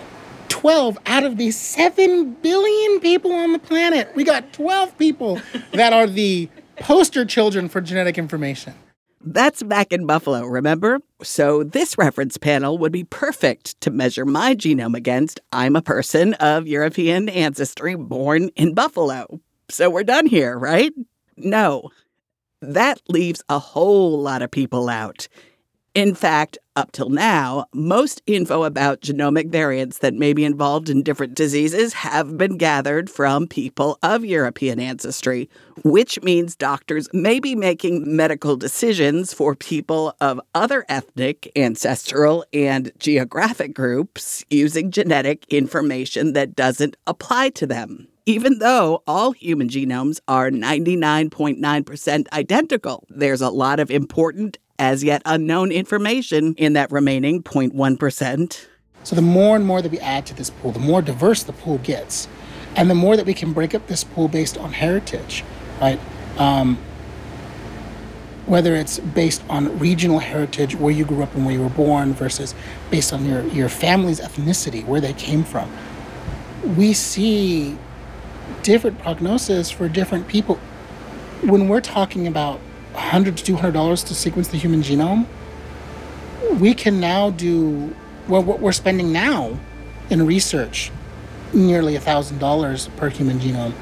12 0.51 0.99
out 1.07 1.25
of 1.25 1.39
the 1.39 1.53
7 1.53 2.35
billion 2.43 3.01
people 3.01 3.33
on 3.33 3.55
the 3.55 3.61
planet. 3.61 4.15
We 4.15 4.25
got 4.25 4.53
12 4.53 4.99
people 4.99 5.41
that 5.73 5.95
are 5.95 6.07
the 6.07 6.51
poster 6.81 7.25
children 7.25 7.71
for 7.71 7.81
genetic 7.81 8.19
information. 8.19 8.75
That's 9.23 9.63
back 9.63 9.93
in 9.93 10.07
Buffalo, 10.07 10.47
remember? 10.47 11.01
So 11.23 11.63
this 11.63 11.99
reference 11.99 12.39
panel 12.39 12.79
would 12.79 12.91
be 12.91 13.05
perfect 13.05 13.79
to 13.83 13.91
measure 13.91 14.25
my 14.25 14.55
genome 14.55 14.97
against. 14.97 15.41
I'm 15.53 15.77
a 15.77 15.83
person 15.83 16.33
of 16.35 16.67
European 16.67 17.29
ancestry 17.29 17.97
born 17.97 18.49
in 18.57 18.73
Buffalo. 18.73 19.41
So 19.69 19.91
we're 19.91 20.05
done 20.05 20.25
here, 20.25 20.59
right? 20.59 20.93
No. 21.37 21.91
That 22.63 23.03
leaves 23.09 23.43
a 23.51 23.59
whole 23.59 24.19
lot 24.19 24.41
of 24.41 24.51
people 24.51 24.89
out. 24.89 25.29
In 25.93 26.15
fact, 26.15 26.57
up 26.77 26.93
till 26.93 27.11
now, 27.11 27.67
most 27.75 28.23
info 28.25 28.63
about 28.63 29.01
genomic 29.01 29.51
variants 29.51 29.99
that 29.99 30.15
may 30.15 30.33
be 30.33 30.45
involved 30.45 30.89
in 30.89 31.03
different 31.03 31.35
diseases 31.35 31.95
have 31.95 32.39
been 32.39 32.59
gathered 32.59 33.11
from 33.11 33.49
people 33.49 33.99
of 34.01 34.25
European 34.25 34.79
ancestry, 34.79 35.51
which 35.83 36.23
means 36.23 36.55
doctors 36.55 37.09
may 37.13 37.41
be 37.41 37.57
making 37.57 38.05
medical 38.17 38.57
decisions 38.57 39.35
for 39.35 39.57
people 39.57 40.15
of 40.21 40.41
other 40.55 40.87
ethnic, 40.89 41.51
ancestral, 41.57 42.45
and 42.53 42.93
geographic 43.01 43.75
groups 43.75 44.45
using 44.49 44.93
genetic 44.93 45.45
information 45.49 46.35
that 46.35 46.55
doesn't 46.55 46.97
apply 47.09 47.49
to 47.51 47.67
them 47.67 48.07
even 48.27 48.59
though 48.59 49.03
all 49.09 49.33
human 49.33 49.69
genomes 49.69 50.21
are 50.29 50.51
99.9% 50.51 52.29
identical. 52.33 53.05
There's 53.09 53.41
a 53.41 53.51
lot 53.51 53.81
of 53.81 53.91
important, 53.91 54.57
as 54.81 55.05
yet 55.05 55.21
unknown 55.27 55.71
information 55.71 56.55
in 56.55 56.73
that 56.73 56.91
remaining 56.91 57.43
0.1%. 57.43 58.67
So 59.05 59.15
the 59.15 59.23
more 59.23 59.55
and 59.55 59.65
more 59.65 59.83
that 59.83 59.93
we 59.93 60.01
add 60.01 60.25
to 60.27 60.35
this 60.35 60.49
pool, 60.49 60.73
the 60.73 60.79
more 60.81 61.03
diverse 61.03 61.43
the 61.43 61.53
pool 61.53 61.79
gets, 61.79 62.29
and 62.75 62.89
the 62.89 62.95
more 62.95 63.15
that 63.17 63.27
we 63.27 63.35
can 63.35 63.53
break 63.53 63.75
up 63.75 63.87
this 63.89 64.03
pool 64.03 64.27
based 64.27 64.57
on 64.57 64.73
heritage, 64.73 65.45
right? 65.81 66.01
Um, 66.39 66.79
whether 68.47 68.75
it's 68.75 68.99
based 68.99 69.43
on 69.51 69.79
regional 69.79 70.19
heritage, 70.19 70.75
where 70.75 70.93
you 70.93 71.05
grew 71.05 71.23
up 71.23 71.35
and 71.35 71.45
where 71.45 71.55
you 71.55 71.63
were 71.63 71.69
born, 71.69 72.15
versus 72.15 72.55
based 72.91 73.13
on 73.13 73.27
your, 73.27 73.47
your 73.49 73.69
family's 73.69 74.19
ethnicity, 74.19 74.85
where 74.87 75.01
they 75.01 75.13
came 75.13 75.45
from. 75.45 75.71
We 76.77 76.95
see 76.95 77.77
different 78.63 78.99
prognosis 78.99 79.71
for 79.71 79.89
different 79.91 80.27
people. 80.27 80.57
When 81.43 81.69
we're 81.69 81.81
talking 81.83 82.27
about 82.27 82.61
100 82.93 83.37
to 83.37 83.45
200 83.45 83.73
dollars 83.73 84.03
to 84.05 84.15
sequence 84.15 84.49
the 84.49 84.57
human 84.57 84.83
genome, 84.83 85.27
we 86.59 86.75
can 86.75 87.01
now 87.01 87.31
do 87.31 87.95
well, 88.29 88.43
what 88.43 88.61
we're 88.61 88.73
spending 88.73 89.13
now 89.13 89.59
in 90.09 90.25
research, 90.25 90.91
nearly 91.53 91.97
a 91.97 92.01
$1,000 92.01 92.97
per 92.97 93.09
human 93.09 93.39
genome, 93.39 93.73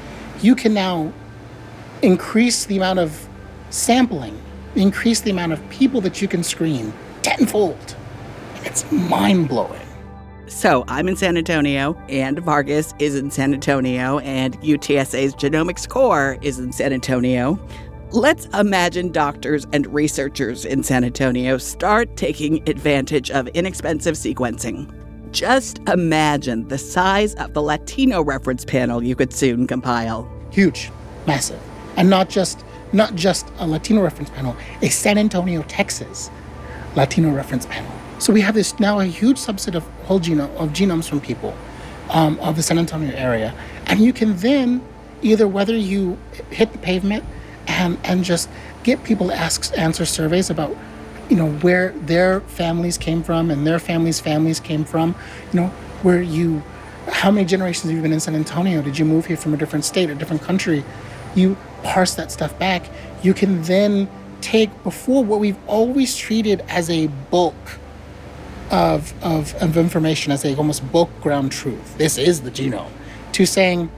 you 0.41 0.55
can 0.55 0.73
now 0.73 1.13
increase 2.01 2.65
the 2.65 2.77
amount 2.77 2.99
of 2.99 3.27
sampling, 3.69 4.39
increase 4.75 5.21
the 5.21 5.31
amount 5.31 5.53
of 5.53 5.69
people 5.69 6.01
that 6.01 6.21
you 6.21 6.27
can 6.27 6.43
screen 6.43 6.91
tenfold. 7.21 7.95
It's 8.63 8.89
mind 8.91 9.49
blowing. 9.49 9.81
So 10.47 10.83
I'm 10.87 11.07
in 11.07 11.15
San 11.15 11.37
Antonio, 11.37 11.93
and 12.09 12.39
Vargas 12.39 12.93
is 12.97 13.15
in 13.15 13.29
San 13.29 13.53
Antonio, 13.53 14.17
and 14.19 14.59
UTSA's 14.61 15.35
Genomics 15.35 15.87
Core 15.87 16.39
is 16.41 16.57
in 16.57 16.71
San 16.71 16.91
Antonio. 16.91 17.59
Let's 18.11 18.47
imagine 18.55 19.11
doctors 19.11 19.67
and 19.71 19.85
researchers 19.93 20.65
in 20.65 20.81
San 20.81 21.03
Antonio 21.03 21.59
start 21.59 22.17
taking 22.17 22.67
advantage 22.67 23.29
of 23.29 23.47
inexpensive 23.49 24.15
sequencing. 24.15 24.91
Just 25.31 25.77
imagine 25.87 26.67
the 26.69 26.77
size 26.79 27.35
of 27.35 27.53
the 27.53 27.61
Latino 27.61 28.23
reference 28.23 28.65
panel 28.65 29.03
you 29.03 29.15
could 29.15 29.31
soon 29.31 29.67
compile. 29.67 30.27
Huge, 30.49 30.89
massive. 31.27 31.59
And 31.97 32.09
not 32.09 32.29
just 32.29 32.65
not 32.93 33.13
just 33.13 33.47
a 33.59 33.67
Latino 33.67 34.01
reference 34.01 34.31
panel, 34.31 34.57
a 34.81 34.89
San 34.89 35.19
Antonio, 35.19 35.61
Texas 35.67 36.31
Latino 36.95 37.29
reference 37.29 37.67
panel. 37.67 37.91
So 38.17 38.33
we 38.33 38.41
have 38.41 38.55
this 38.55 38.79
now 38.79 39.01
a 39.01 39.05
huge 39.05 39.37
subset 39.37 39.75
of 39.75 39.83
whole 40.05 40.19
genome 40.19 40.51
of 40.55 40.69
genomes 40.69 41.07
from 41.07 41.21
people 41.21 41.55
um, 42.09 42.39
of 42.39 42.55
the 42.55 42.63
San 42.63 42.79
Antonio 42.79 43.13
area, 43.15 43.53
and 43.85 43.99
you 43.99 44.13
can 44.13 44.35
then 44.37 44.81
either 45.21 45.47
whether 45.47 45.77
you 45.77 46.17
hit 46.49 46.71
the 46.71 46.79
pavement 46.79 47.23
and 47.69 47.97
and 48.03 48.23
just 48.23 48.49
get 48.83 49.03
people 49.03 49.27
to 49.27 49.33
ask 49.33 49.77
answer 49.77 50.05
surveys 50.05 50.49
about 50.49 50.75
you 51.29 51.37
know 51.37 51.51
where 51.59 51.91
their 51.91 52.41
families 52.41 52.97
came 52.97 53.23
from 53.23 53.51
and 53.51 53.65
their 53.65 53.79
families' 53.79 54.19
families 54.19 54.59
came 54.59 54.83
from, 54.83 55.15
you 55.53 55.61
know 55.61 55.67
where 56.01 56.21
you 56.21 56.61
how 57.07 57.31
many 57.31 57.45
generations 57.45 57.89
have 57.89 57.95
you 57.95 58.01
been 58.01 58.13
in 58.13 58.19
San 58.19 58.35
Antonio? 58.35 58.81
Did 58.81 58.97
you 58.97 59.05
move 59.05 59.25
here 59.25 59.37
from 59.37 59.53
a 59.53 59.57
different 59.57 59.85
state, 59.85 60.09
a 60.09 60.15
different 60.15 60.41
country? 60.41 60.83
You 61.35 61.57
parse 61.83 62.15
that 62.15 62.31
stuff 62.31 62.57
back. 62.59 62.83
You 63.23 63.33
can 63.33 63.61
then 63.63 64.09
take 64.41 64.83
before 64.83 65.23
what 65.23 65.39
we've 65.39 65.57
always 65.67 66.15
treated 66.15 66.63
as 66.67 66.89
a 66.89 67.07
bulk 67.31 67.55
of, 68.71 69.13
of, 69.23 69.55
of 69.55 69.77
information 69.77 70.31
as 70.31 70.45
a 70.45 70.55
almost 70.55 70.91
bulk 70.91 71.09
ground 71.21 71.51
truth. 71.51 71.97
This 71.97 72.17
is 72.17 72.41
the 72.41 72.51
genome. 72.51 72.91
To 73.33 73.45
saying, 73.45 73.89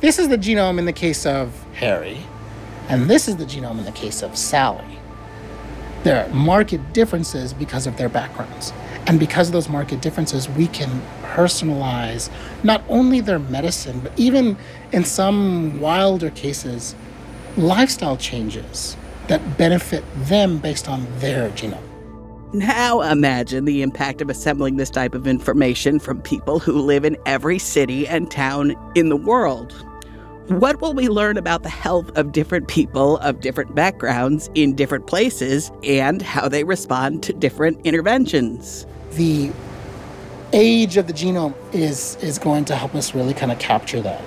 this 0.00 0.18
is 0.18 0.28
the 0.28 0.38
genome 0.38 0.78
in 0.78 0.84
the 0.84 0.92
case 0.92 1.24
of 1.26 1.64
Harry, 1.74 2.18
and 2.88 3.08
this 3.08 3.28
is 3.28 3.36
the 3.36 3.44
genome 3.44 3.78
in 3.78 3.84
the 3.84 3.92
case 3.92 4.22
of 4.22 4.36
Sally. 4.36 4.98
There 6.04 6.24
are 6.24 6.28
market 6.32 6.92
differences 6.92 7.52
because 7.52 7.86
of 7.86 7.96
their 7.96 8.08
backgrounds. 8.08 8.72
And 9.06 9.18
because 9.18 9.48
of 9.48 9.52
those 9.52 9.68
market 9.68 10.00
differences, 10.00 10.48
we 10.48 10.66
can 10.68 11.02
personalize 11.22 12.30
not 12.62 12.82
only 12.88 13.20
their 13.20 13.38
medicine, 13.38 14.00
but 14.00 14.12
even 14.18 14.56
in 14.92 15.04
some 15.04 15.80
wilder 15.80 16.30
cases, 16.30 16.94
lifestyle 17.56 18.16
changes 18.16 18.96
that 19.26 19.58
benefit 19.58 20.04
them 20.16 20.58
based 20.58 20.88
on 20.88 21.06
their 21.18 21.50
genome. 21.50 21.82
Now 22.54 23.02
imagine 23.02 23.66
the 23.66 23.82
impact 23.82 24.22
of 24.22 24.30
assembling 24.30 24.76
this 24.76 24.88
type 24.88 25.14
of 25.14 25.26
information 25.26 25.98
from 25.98 26.22
people 26.22 26.58
who 26.58 26.80
live 26.80 27.04
in 27.04 27.16
every 27.26 27.58
city 27.58 28.08
and 28.08 28.30
town 28.30 28.74
in 28.94 29.10
the 29.10 29.16
world. 29.16 29.84
What 30.48 30.80
will 30.80 30.94
we 30.94 31.08
learn 31.08 31.36
about 31.36 31.62
the 31.62 31.68
health 31.68 32.16
of 32.16 32.32
different 32.32 32.68
people 32.68 33.18
of 33.18 33.40
different 33.40 33.74
backgrounds 33.74 34.48
in 34.54 34.74
different 34.74 35.06
places 35.06 35.70
and 35.84 36.22
how 36.22 36.48
they 36.48 36.64
respond 36.64 37.22
to 37.24 37.34
different 37.34 37.84
interventions? 37.84 38.86
The 39.10 39.52
age 40.54 40.96
of 40.96 41.06
the 41.06 41.12
genome 41.12 41.54
is 41.74 42.16
is 42.22 42.38
going 42.38 42.64
to 42.66 42.76
help 42.76 42.94
us 42.94 43.14
really 43.14 43.34
kind 43.34 43.52
of 43.52 43.58
capture 43.58 44.00
that, 44.00 44.22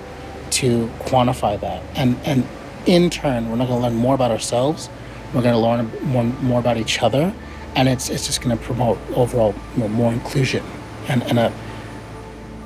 to 0.51 0.87
quantify 0.99 1.59
that. 1.59 1.81
And 1.95 2.15
and 2.23 2.47
in 2.85 3.09
turn, 3.09 3.49
we're 3.49 3.55
not 3.55 3.67
going 3.67 3.81
to 3.81 3.87
learn 3.87 3.95
more 3.95 4.13
about 4.13 4.29
ourselves. 4.29 4.89
We're 5.33 5.41
going 5.41 5.55
to 5.55 5.59
learn 5.59 5.91
more, 6.03 6.23
more 6.23 6.59
about 6.59 6.77
each 6.77 7.01
other 7.01 7.33
and 7.75 7.87
it's 7.87 8.09
it's 8.09 8.25
just 8.27 8.41
going 8.41 8.55
to 8.55 8.63
promote 8.63 8.97
overall 9.15 9.55
more 9.75 10.13
inclusion 10.13 10.63
and, 11.07 11.23
and 11.23 11.39
a 11.39 11.53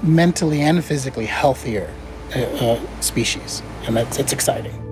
mentally 0.03 0.61
and 0.61 0.83
physically 0.83 1.25
healthier 1.25 1.89
uh, 2.35 2.39
uh, 2.39 3.01
species, 3.01 3.61
and 3.87 3.97
that's 3.97 4.17
it's 4.19 4.33
exciting. 4.33 4.84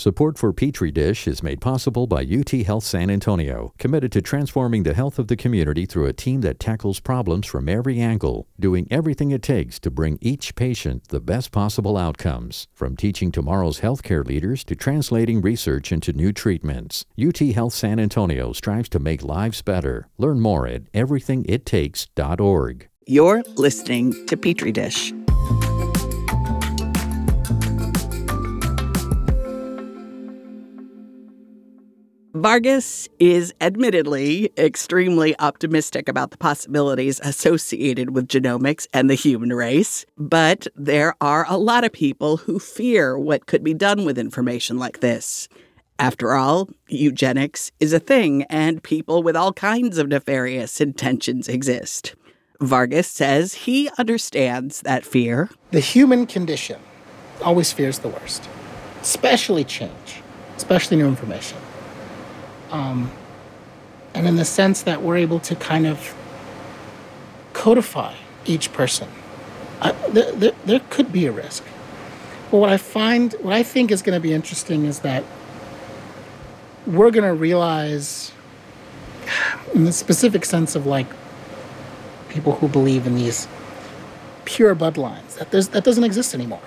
Support 0.00 0.38
for 0.38 0.54
Petri 0.54 0.90
Dish 0.90 1.28
is 1.28 1.42
made 1.42 1.60
possible 1.60 2.06
by 2.06 2.22
UT 2.22 2.48
Health 2.52 2.84
San 2.84 3.10
Antonio, 3.10 3.74
committed 3.76 4.10
to 4.12 4.22
transforming 4.22 4.82
the 4.82 4.94
health 4.94 5.18
of 5.18 5.28
the 5.28 5.36
community 5.36 5.84
through 5.84 6.06
a 6.06 6.14
team 6.14 6.40
that 6.40 6.58
tackles 6.58 7.00
problems 7.00 7.46
from 7.46 7.68
every 7.68 8.00
angle, 8.00 8.48
doing 8.58 8.88
everything 8.90 9.30
it 9.30 9.42
takes 9.42 9.78
to 9.80 9.90
bring 9.90 10.16
each 10.22 10.54
patient 10.54 11.08
the 11.08 11.20
best 11.20 11.52
possible 11.52 11.98
outcomes. 11.98 12.66
From 12.72 12.96
teaching 12.96 13.30
tomorrow's 13.30 13.80
healthcare 13.80 14.26
leaders 14.26 14.64
to 14.64 14.74
translating 14.74 15.42
research 15.42 15.92
into 15.92 16.14
new 16.14 16.32
treatments, 16.32 17.04
UT 17.22 17.36
Health 17.36 17.74
San 17.74 18.00
Antonio 18.00 18.54
strives 18.54 18.88
to 18.88 18.98
make 18.98 19.22
lives 19.22 19.60
better. 19.60 20.08
Learn 20.16 20.40
more 20.40 20.66
at 20.66 20.90
everythingittakes.org. 20.92 22.88
You're 23.06 23.42
listening 23.56 24.26
to 24.28 24.36
Petri 24.38 24.72
Dish. 24.72 25.12
Vargas 32.34 33.08
is 33.18 33.52
admittedly 33.60 34.52
extremely 34.56 35.36
optimistic 35.40 36.08
about 36.08 36.30
the 36.30 36.36
possibilities 36.36 37.18
associated 37.24 38.14
with 38.14 38.28
genomics 38.28 38.86
and 38.94 39.10
the 39.10 39.16
human 39.16 39.52
race, 39.52 40.06
but 40.16 40.68
there 40.76 41.16
are 41.20 41.44
a 41.48 41.58
lot 41.58 41.82
of 41.82 41.92
people 41.92 42.36
who 42.36 42.60
fear 42.60 43.18
what 43.18 43.46
could 43.46 43.64
be 43.64 43.74
done 43.74 44.04
with 44.04 44.16
information 44.16 44.78
like 44.78 45.00
this. 45.00 45.48
After 45.98 46.34
all, 46.34 46.68
eugenics 46.86 47.72
is 47.80 47.92
a 47.92 47.98
thing, 47.98 48.44
and 48.44 48.80
people 48.80 49.24
with 49.24 49.34
all 49.34 49.52
kinds 49.52 49.98
of 49.98 50.06
nefarious 50.06 50.80
intentions 50.80 51.48
exist. 51.48 52.14
Vargas 52.60 53.08
says 53.08 53.54
he 53.54 53.90
understands 53.98 54.82
that 54.82 55.04
fear. 55.04 55.50
The 55.72 55.80
human 55.80 56.26
condition 56.26 56.80
always 57.42 57.72
fears 57.72 57.98
the 57.98 58.08
worst, 58.08 58.48
especially 59.02 59.64
change, 59.64 60.22
especially 60.56 60.96
new 60.96 61.08
information. 61.08 61.58
Um, 62.70 63.10
and 64.14 64.26
in 64.26 64.36
the 64.36 64.44
sense 64.44 64.82
that 64.82 65.02
we're 65.02 65.16
able 65.16 65.40
to 65.40 65.54
kind 65.54 65.86
of 65.86 66.14
codify 67.52 68.14
each 68.44 68.72
person, 68.72 69.08
I, 69.80 69.92
there, 70.08 70.32
there, 70.32 70.52
there 70.64 70.80
could 70.90 71.12
be 71.12 71.26
a 71.26 71.32
risk. 71.32 71.64
But 72.50 72.58
what 72.58 72.70
I 72.70 72.76
find, 72.76 73.32
what 73.40 73.54
I 73.54 73.62
think 73.62 73.90
is 73.90 74.02
going 74.02 74.16
to 74.16 74.20
be 74.20 74.32
interesting 74.32 74.84
is 74.84 75.00
that 75.00 75.24
we're 76.86 77.10
going 77.10 77.26
to 77.26 77.34
realize, 77.34 78.32
in 79.74 79.84
the 79.84 79.92
specific 79.92 80.44
sense 80.44 80.74
of 80.74 80.86
like 80.86 81.06
people 82.28 82.54
who 82.56 82.68
believe 82.68 83.06
in 83.06 83.14
these 83.14 83.46
pure 84.44 84.74
bloodlines, 84.74 85.38
that 85.38 85.50
that 85.50 85.84
doesn't 85.84 86.04
exist 86.04 86.34
anymore. 86.34 86.62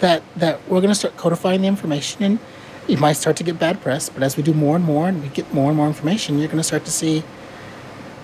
That 0.00 0.22
that 0.36 0.60
we're 0.68 0.80
going 0.80 0.90
to 0.90 0.94
start 0.94 1.16
codifying 1.16 1.62
the 1.62 1.68
information 1.68 2.22
and 2.22 2.38
it 2.88 2.98
might 2.98 3.14
start 3.14 3.36
to 3.36 3.44
get 3.44 3.58
bad 3.58 3.80
press, 3.80 4.08
but 4.08 4.22
as 4.22 4.36
we 4.36 4.42
do 4.42 4.52
more 4.52 4.76
and 4.76 4.84
more 4.84 5.08
and 5.08 5.22
we 5.22 5.28
get 5.28 5.52
more 5.54 5.68
and 5.68 5.76
more 5.76 5.86
information, 5.86 6.38
you're 6.38 6.48
going 6.48 6.58
to 6.58 6.64
start 6.64 6.84
to 6.84 6.90
see 6.90 7.22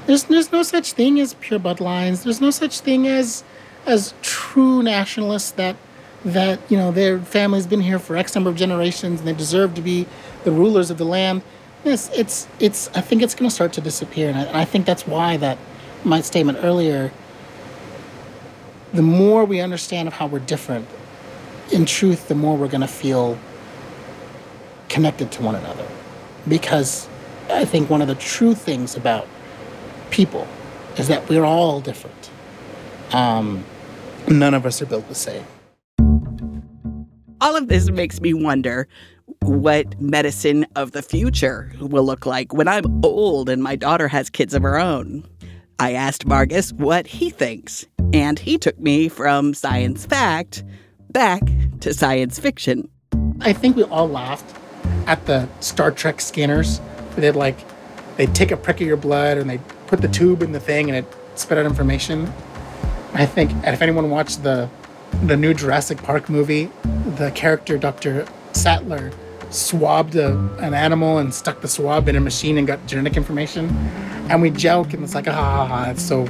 there's 0.07 0.25
there's 0.25 0.51
no 0.51 0.62
such 0.62 0.94
thing 0.94 1.21
as 1.21 1.35
pure 1.35 1.61
bloodlines. 1.61 2.25
There's 2.25 2.40
no 2.40 2.51
such 2.51 2.81
thing 2.81 3.07
as 3.07 3.44
as 3.87 4.14
true 4.23 4.83
nationalists 4.83 5.51
that 5.53 5.77
that 6.25 6.59
you 6.71 6.77
know 6.77 6.90
their 6.90 7.18
family's 7.21 7.66
been 7.66 7.83
here 7.83 7.99
for 7.99 8.16
X 8.16 8.35
number 8.35 8.51
of 8.51 8.57
generations 8.57 9.21
and 9.21 9.29
they 9.29 9.35
deserve 9.35 9.75
to 9.75 9.83
be 9.83 10.07
the 10.44 10.51
rulers 10.51 10.90
of 10.90 10.99
the 10.99 11.05
land. 11.05 11.42
Yes, 11.85 12.11
it's 12.14 12.49
it's. 12.59 12.88
I 12.94 13.03
think 13.03 13.23
it's 13.23 13.35
going 13.35 13.49
to 13.49 13.55
start 13.55 13.75
to 13.75 13.81
disappear, 13.81 14.31
and 14.31 14.38
I, 14.38 14.42
and 14.44 14.57
I 14.57 14.64
think 14.64 14.87
that's 14.87 15.07
why 15.07 15.37
that 15.37 15.59
my 16.05 16.21
statement 16.23 16.59
earlier. 16.62 17.12
The 18.94 19.03
more 19.03 19.44
we 19.44 19.61
understand 19.61 20.09
of 20.09 20.14
how 20.14 20.27
we're 20.27 20.38
different, 20.38 20.88
in 21.71 21.85
truth, 21.85 22.29
the 22.29 22.35
more 22.35 22.57
we're 22.57 22.68
going 22.68 22.81
to 22.81 22.88
feel 22.88 23.38
connected 24.88 25.31
to 25.33 25.42
one 25.42 25.55
another. 25.55 25.87
Because 26.46 27.09
I 27.51 27.64
think 27.64 27.90
one 27.90 28.03
of 28.03 28.09
the 28.09 28.14
true 28.14 28.55
things 28.55 28.96
about 28.96 29.27
people 30.11 30.46
is 30.96 31.09
that 31.09 31.29
we're 31.29 31.44
all 31.44 31.81
different. 31.81 32.31
Um, 33.12 33.64
none 34.27 34.55
of 34.55 34.66
us 34.66 34.83
are 34.83 34.87
built 34.87 35.09
the 35.09 35.14
same. 35.14 35.44
All 37.40 37.57
of 37.57 37.68
this 37.68 37.90
makes 37.90 38.20
me 38.20 38.35
wonder 38.35 38.88
what 39.42 40.01
medicine 40.01 40.66
of 40.74 40.92
the 40.92 41.03
future 41.03 41.72
will 41.81 42.05
look 42.05 42.27
like 42.27 42.53
when 42.53 42.68
I'm 42.68 43.05
old 43.05 43.48
and 43.48 43.62
my 43.62 43.77
daughter 43.77 44.09
has 44.09 44.29
kids 44.29 44.55
of 44.55 44.62
her 44.62 44.79
own. 44.79 45.24
I 45.79 45.92
asked 45.92 46.24
Vargas 46.24 46.72
what 46.72 47.07
he 47.07 47.31
thinks, 47.31 47.87
and 48.12 48.38
he 48.38 48.59
took 48.59 48.79
me 48.81 49.09
from 49.09 49.55
science 49.55 50.05
fact 50.07 50.64
back 51.11 51.40
to 51.81 51.94
science 51.94 52.38
fiction. 52.38 52.88
I 53.40 53.53
think 53.53 53.77
we 53.77 53.85
all 53.85 54.09
laughed 54.09 54.57
at 55.09 55.27
the 55.27 55.49
Star 55.59 55.90
Trek 55.90 56.21
scanners. 56.21 56.81
They'd 57.16 57.33
like 57.33 57.59
they 58.16 58.27
take 58.27 58.53
a 58.53 58.57
prick 58.57 58.81
of 58.81 58.87
your 58.87 58.97
blood 58.97 59.38
and 59.38 59.51
they 59.51 59.59
put 59.88 60.01
the 60.01 60.09
tube 60.09 60.42
in 60.42 60.53
the 60.53 60.61
thing 60.61 60.88
and 60.88 60.97
it 60.97 61.16
spit 61.35 61.59
out 61.59 61.66
information. 61.66 62.33
I 63.14 63.27
think, 63.27 63.51
if 63.64 63.83
anyone 63.83 64.11
watched 64.11 64.44
the 64.44 64.68
the 65.25 65.37
new 65.37 65.55
Jurassic 65.55 66.01
Park 66.03 66.29
movie, 66.29 66.71
the 67.16 67.33
character 67.33 67.79
Dr. 67.79 68.27
Sattler 68.53 69.11
swabbed 69.51 70.14
a, 70.14 70.37
an 70.59 70.75
animal 70.75 71.18
and 71.18 71.33
stuck 71.33 71.62
the 71.62 71.68
swab 71.68 72.09
in 72.09 72.16
a 72.16 72.21
machine 72.21 72.59
and 72.59 72.66
got 72.66 72.87
genetic 72.87 73.16
information. 73.16 73.71
And 74.29 74.42
we 74.42 74.51
joke 74.51 74.92
and 74.92 75.03
it's 75.03 75.14
like, 75.14 75.27
ah, 75.27 75.88
it's 75.88 76.03
so 76.03 76.29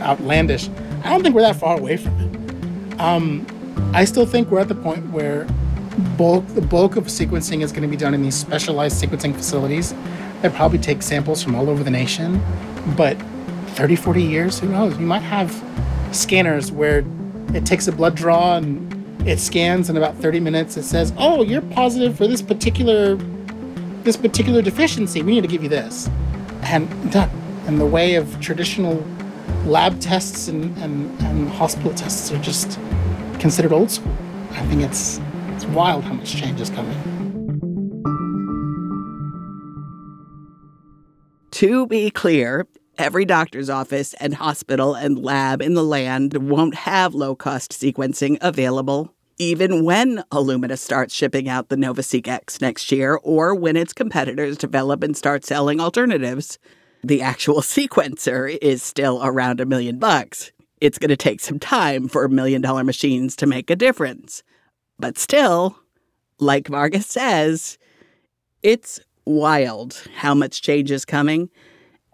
outlandish. 0.00 0.68
I 1.02 1.10
don't 1.10 1.22
think 1.22 1.34
we're 1.34 1.42
that 1.42 1.56
far 1.56 1.76
away 1.76 1.96
from 1.96 2.20
it. 2.20 3.00
Um, 3.00 3.44
I 3.92 4.04
still 4.04 4.26
think 4.26 4.50
we're 4.50 4.60
at 4.60 4.68
the 4.68 4.76
point 4.76 5.10
where 5.10 5.48
bulk 6.16 6.46
the 6.48 6.60
bulk 6.60 6.96
of 6.96 7.04
sequencing 7.06 7.62
is 7.62 7.72
going 7.72 7.82
to 7.82 7.88
be 7.88 7.96
done 7.96 8.14
in 8.14 8.22
these 8.22 8.34
specialized 8.34 9.02
sequencing 9.02 9.34
facilities 9.34 9.94
that 10.42 10.54
probably 10.54 10.78
take 10.78 11.02
samples 11.02 11.42
from 11.42 11.54
all 11.54 11.68
over 11.68 11.82
the 11.82 11.90
nation. 11.90 12.42
But 12.96 13.20
30, 13.70 13.96
40 13.96 14.22
years, 14.22 14.58
who 14.58 14.68
knows? 14.68 14.98
You 14.98 15.06
might 15.06 15.22
have 15.22 15.52
scanners 16.12 16.72
where 16.72 17.04
it 17.54 17.66
takes 17.66 17.88
a 17.88 17.92
blood 17.92 18.14
draw 18.14 18.56
and 18.56 19.28
it 19.28 19.38
scans 19.38 19.90
in 19.90 19.96
about 19.96 20.16
30 20.16 20.40
minutes. 20.40 20.76
It 20.76 20.84
says, 20.84 21.12
"Oh, 21.18 21.42
you're 21.42 21.60
positive 21.60 22.16
for 22.16 22.26
this 22.26 22.42
particular 22.42 23.16
this 24.02 24.16
particular 24.16 24.62
deficiency. 24.62 25.22
We 25.22 25.32
need 25.32 25.42
to 25.42 25.48
give 25.48 25.62
you 25.62 25.68
this." 25.68 26.08
And 26.62 26.88
done. 27.12 27.30
And 27.66 27.80
the 27.80 27.86
way 27.86 28.14
of 28.14 28.40
traditional 28.40 29.04
lab 29.66 30.00
tests 30.00 30.48
and, 30.48 30.76
and, 30.78 31.20
and 31.20 31.48
hospital 31.48 31.92
tests 31.94 32.32
are 32.32 32.38
just 32.38 32.78
considered 33.38 33.72
old 33.72 33.90
school. 33.90 34.12
I 34.52 34.64
think 34.66 34.82
it's 34.82 35.20
it's 35.62 35.70
wild 35.72 36.04
how 36.04 36.14
much 36.14 36.34
change 36.34 36.58
is 36.58 36.70
coming. 36.70 36.96
To 41.50 41.86
be 41.86 42.10
clear, 42.10 42.66
every 42.96 43.26
doctor's 43.26 43.68
office 43.68 44.14
and 44.14 44.34
hospital 44.34 44.94
and 44.94 45.22
lab 45.22 45.60
in 45.60 45.74
the 45.74 45.84
land 45.84 46.48
won't 46.48 46.74
have 46.74 47.14
low 47.14 47.34
cost 47.34 47.72
sequencing 47.72 48.38
available, 48.40 49.14
even 49.36 49.84
when 49.84 50.24
Illumina 50.32 50.78
starts 50.78 51.14
shipping 51.14 51.46
out 51.46 51.68
the 51.68 51.76
NovaSeq 51.76 52.26
X 52.26 52.62
next 52.62 52.90
year 52.90 53.20
or 53.22 53.54
when 53.54 53.76
its 53.76 53.92
competitors 53.92 54.56
develop 54.56 55.02
and 55.02 55.14
start 55.14 55.44
selling 55.44 55.78
alternatives. 55.78 56.58
The 57.04 57.20
actual 57.20 57.56
sequencer 57.60 58.56
is 58.62 58.82
still 58.82 59.20
around 59.22 59.60
a 59.60 59.66
million 59.66 59.98
bucks. 59.98 60.52
It's 60.80 60.98
going 60.98 61.10
to 61.10 61.18
take 61.18 61.40
some 61.40 61.58
time 61.58 62.08
for 62.08 62.26
million 62.28 62.62
dollar 62.62 62.82
machines 62.82 63.36
to 63.36 63.46
make 63.46 63.68
a 63.68 63.76
difference. 63.76 64.42
But 65.00 65.16
still, 65.16 65.78
like 66.38 66.68
Vargas 66.68 67.06
says, 67.06 67.78
it's 68.62 69.00
wild 69.24 70.06
how 70.14 70.34
much 70.34 70.60
change 70.60 70.90
is 70.90 71.06
coming, 71.06 71.48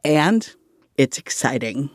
and 0.05 0.49
it's 0.97 1.19
exciting. 1.19 1.91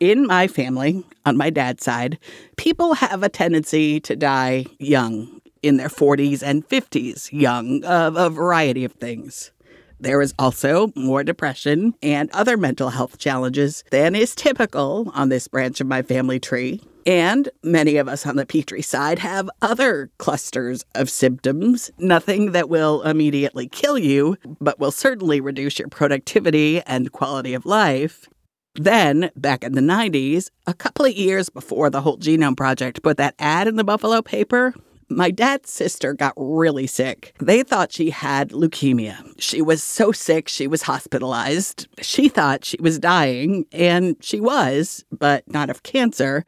In 0.00 0.26
my 0.26 0.48
family, 0.48 1.04
on 1.24 1.36
my 1.36 1.50
dad's 1.50 1.84
side, 1.84 2.18
people 2.56 2.94
have 2.94 3.22
a 3.22 3.28
tendency 3.28 4.00
to 4.00 4.16
die 4.16 4.66
young, 4.80 5.40
in 5.62 5.76
their 5.76 5.88
40s 5.88 6.42
and 6.42 6.68
50s, 6.68 7.32
young, 7.32 7.84
of 7.84 8.16
a 8.16 8.28
variety 8.28 8.84
of 8.84 8.92
things. 8.94 9.52
There 10.00 10.22
is 10.22 10.34
also 10.38 10.92
more 10.94 11.24
depression 11.24 11.94
and 12.02 12.30
other 12.32 12.56
mental 12.56 12.90
health 12.90 13.18
challenges 13.18 13.82
than 13.90 14.14
is 14.14 14.34
typical 14.34 15.10
on 15.14 15.28
this 15.28 15.48
branch 15.48 15.80
of 15.80 15.86
my 15.86 16.02
family 16.02 16.38
tree. 16.38 16.80
And 17.04 17.48
many 17.64 17.96
of 17.96 18.06
us 18.06 18.26
on 18.26 18.36
the 18.36 18.44
Petrie 18.44 18.82
side 18.82 19.18
have 19.20 19.48
other 19.62 20.10
clusters 20.18 20.84
of 20.94 21.08
symptoms, 21.08 21.90
nothing 21.98 22.52
that 22.52 22.68
will 22.68 23.02
immediately 23.02 23.66
kill 23.66 23.98
you, 23.98 24.36
but 24.60 24.78
will 24.78 24.90
certainly 24.90 25.40
reduce 25.40 25.78
your 25.78 25.88
productivity 25.88 26.82
and 26.82 27.10
quality 27.10 27.54
of 27.54 27.64
life. 27.64 28.28
Then, 28.74 29.30
back 29.34 29.64
in 29.64 29.72
the 29.72 29.80
90s, 29.80 30.50
a 30.66 30.74
couple 30.74 31.06
of 31.06 31.12
years 31.12 31.48
before 31.48 31.90
the 31.90 32.02
Whole 32.02 32.18
Genome 32.18 32.56
Project 32.56 33.02
put 33.02 33.16
that 33.16 33.34
ad 33.38 33.66
in 33.66 33.76
the 33.76 33.84
Buffalo 33.84 34.22
paper, 34.22 34.74
my 35.08 35.30
dad's 35.30 35.70
sister 35.70 36.14
got 36.14 36.34
really 36.36 36.86
sick. 36.86 37.34
They 37.40 37.62
thought 37.62 37.92
she 37.92 38.10
had 38.10 38.50
leukemia. 38.50 39.34
She 39.38 39.62
was 39.62 39.82
so 39.82 40.12
sick, 40.12 40.48
she 40.48 40.66
was 40.66 40.82
hospitalized. 40.82 41.88
She 42.00 42.28
thought 42.28 42.64
she 42.64 42.76
was 42.80 42.98
dying, 42.98 43.66
and 43.72 44.16
she 44.20 44.40
was, 44.40 45.04
but 45.10 45.44
not 45.50 45.70
of 45.70 45.82
cancer. 45.82 46.44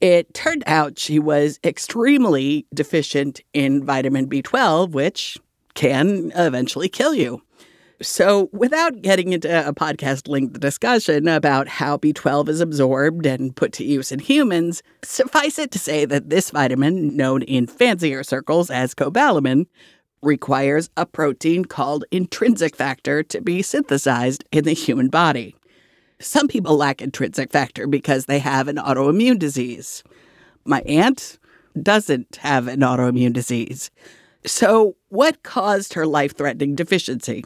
It 0.00 0.34
turned 0.34 0.64
out 0.66 0.98
she 0.98 1.18
was 1.18 1.60
extremely 1.64 2.66
deficient 2.74 3.40
in 3.52 3.84
vitamin 3.84 4.28
B12, 4.28 4.90
which 4.90 5.38
can 5.74 6.32
eventually 6.34 6.88
kill 6.88 7.14
you. 7.14 7.42
So, 8.02 8.50
without 8.52 9.00
getting 9.00 9.32
into 9.32 9.48
a 9.48 9.72
podcast 9.72 10.28
length 10.28 10.58
discussion 10.58 11.28
about 11.28 11.68
how 11.68 11.96
B12 11.98 12.48
is 12.48 12.60
absorbed 12.60 13.26
and 13.26 13.54
put 13.54 13.72
to 13.74 13.84
use 13.84 14.10
in 14.10 14.18
humans, 14.18 14.82
suffice 15.04 15.56
it 15.56 15.70
to 15.70 15.78
say 15.78 16.04
that 16.06 16.28
this 16.28 16.50
vitamin, 16.50 17.16
known 17.16 17.42
in 17.42 17.68
fancier 17.68 18.24
circles 18.24 18.70
as 18.70 18.94
cobalamin, 18.94 19.66
requires 20.20 20.90
a 20.96 21.06
protein 21.06 21.64
called 21.64 22.04
intrinsic 22.10 22.74
factor 22.74 23.22
to 23.22 23.40
be 23.40 23.62
synthesized 23.62 24.44
in 24.50 24.64
the 24.64 24.72
human 24.72 25.08
body. 25.08 25.54
Some 26.18 26.48
people 26.48 26.76
lack 26.76 27.00
intrinsic 27.00 27.52
factor 27.52 27.86
because 27.86 28.26
they 28.26 28.40
have 28.40 28.66
an 28.66 28.76
autoimmune 28.76 29.38
disease. 29.38 30.02
My 30.64 30.80
aunt 30.82 31.38
doesn't 31.80 32.36
have 32.36 32.66
an 32.66 32.80
autoimmune 32.80 33.32
disease. 33.32 33.90
So, 34.44 34.96
what 35.08 35.44
caused 35.44 35.94
her 35.94 36.04
life 36.04 36.36
threatening 36.36 36.74
deficiency? 36.74 37.44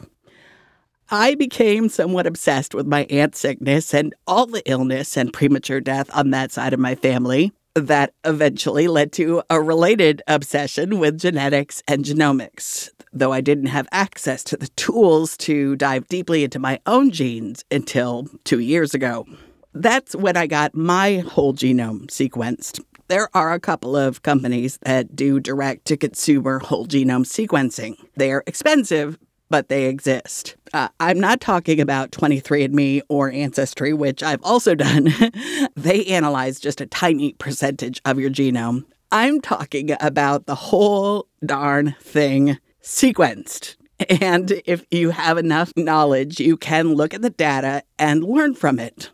I 1.09 1.35
became 1.35 1.87
somewhat 1.87 2.27
obsessed 2.27 2.73
with 2.75 2.85
my 2.85 3.05
aunt's 3.05 3.39
sickness 3.39 3.93
and 3.93 4.13
all 4.27 4.45
the 4.45 4.61
illness 4.69 5.15
and 5.15 5.31
premature 5.31 5.79
death 5.79 6.09
on 6.13 6.31
that 6.31 6.51
side 6.51 6.73
of 6.73 6.81
my 6.81 6.95
family. 6.95 7.53
That 7.75 8.13
eventually 8.25 8.89
led 8.89 9.13
to 9.13 9.41
a 9.49 9.61
related 9.61 10.21
obsession 10.27 10.99
with 10.99 11.17
genetics 11.17 11.81
and 11.87 12.03
genomics, 12.03 12.89
though 13.13 13.31
I 13.31 13.39
didn't 13.39 13.67
have 13.67 13.87
access 13.91 14.43
to 14.45 14.57
the 14.57 14.67
tools 14.69 15.37
to 15.37 15.77
dive 15.77 16.09
deeply 16.09 16.43
into 16.43 16.59
my 16.59 16.79
own 16.85 17.11
genes 17.11 17.63
until 17.71 18.27
two 18.43 18.59
years 18.59 18.93
ago. 18.93 19.25
That's 19.73 20.13
when 20.13 20.35
I 20.35 20.47
got 20.47 20.75
my 20.75 21.19
whole 21.19 21.53
genome 21.53 22.07
sequenced. 22.07 22.81
There 23.09 23.29
are 23.33 23.53
a 23.53 23.59
couple 23.61 23.95
of 23.95 24.23
companies 24.23 24.79
that 24.81 25.15
do 25.15 25.39
direct 25.39 25.85
to 25.85 25.95
consumer 25.95 26.59
whole 26.59 26.85
genome 26.85 27.25
sequencing. 27.25 27.95
They're 28.17 28.43
expensive, 28.45 29.17
but 29.49 29.69
they 29.69 29.85
exist. 29.85 30.55
Uh, 30.73 30.89
I'm 30.99 31.19
not 31.19 31.41
talking 31.41 31.79
about 31.79 32.11
23andMe 32.11 33.01
or 33.09 33.31
Ancestry, 33.31 33.93
which 33.93 34.23
I've 34.23 34.43
also 34.43 34.75
done. 34.75 35.13
they 35.75 36.05
analyze 36.05 36.59
just 36.59 36.81
a 36.81 36.85
tiny 36.85 37.33
percentage 37.33 38.01
of 38.05 38.19
your 38.19 38.29
genome. 38.29 38.83
I'm 39.11 39.39
talking 39.39 39.95
about 39.99 40.45
the 40.45 40.55
whole 40.55 41.27
darn 41.45 41.95
thing 42.01 42.57
sequenced. 42.83 43.75
And 44.21 44.61
if 44.65 44.85
you 44.91 45.09
have 45.09 45.37
enough 45.37 45.73
knowledge, 45.75 46.39
you 46.39 46.57
can 46.57 46.93
look 46.93 47.13
at 47.13 47.21
the 47.21 47.29
data 47.29 47.83
and 47.97 48.23
learn 48.23 48.53
from 48.53 48.79
it. 48.79 49.09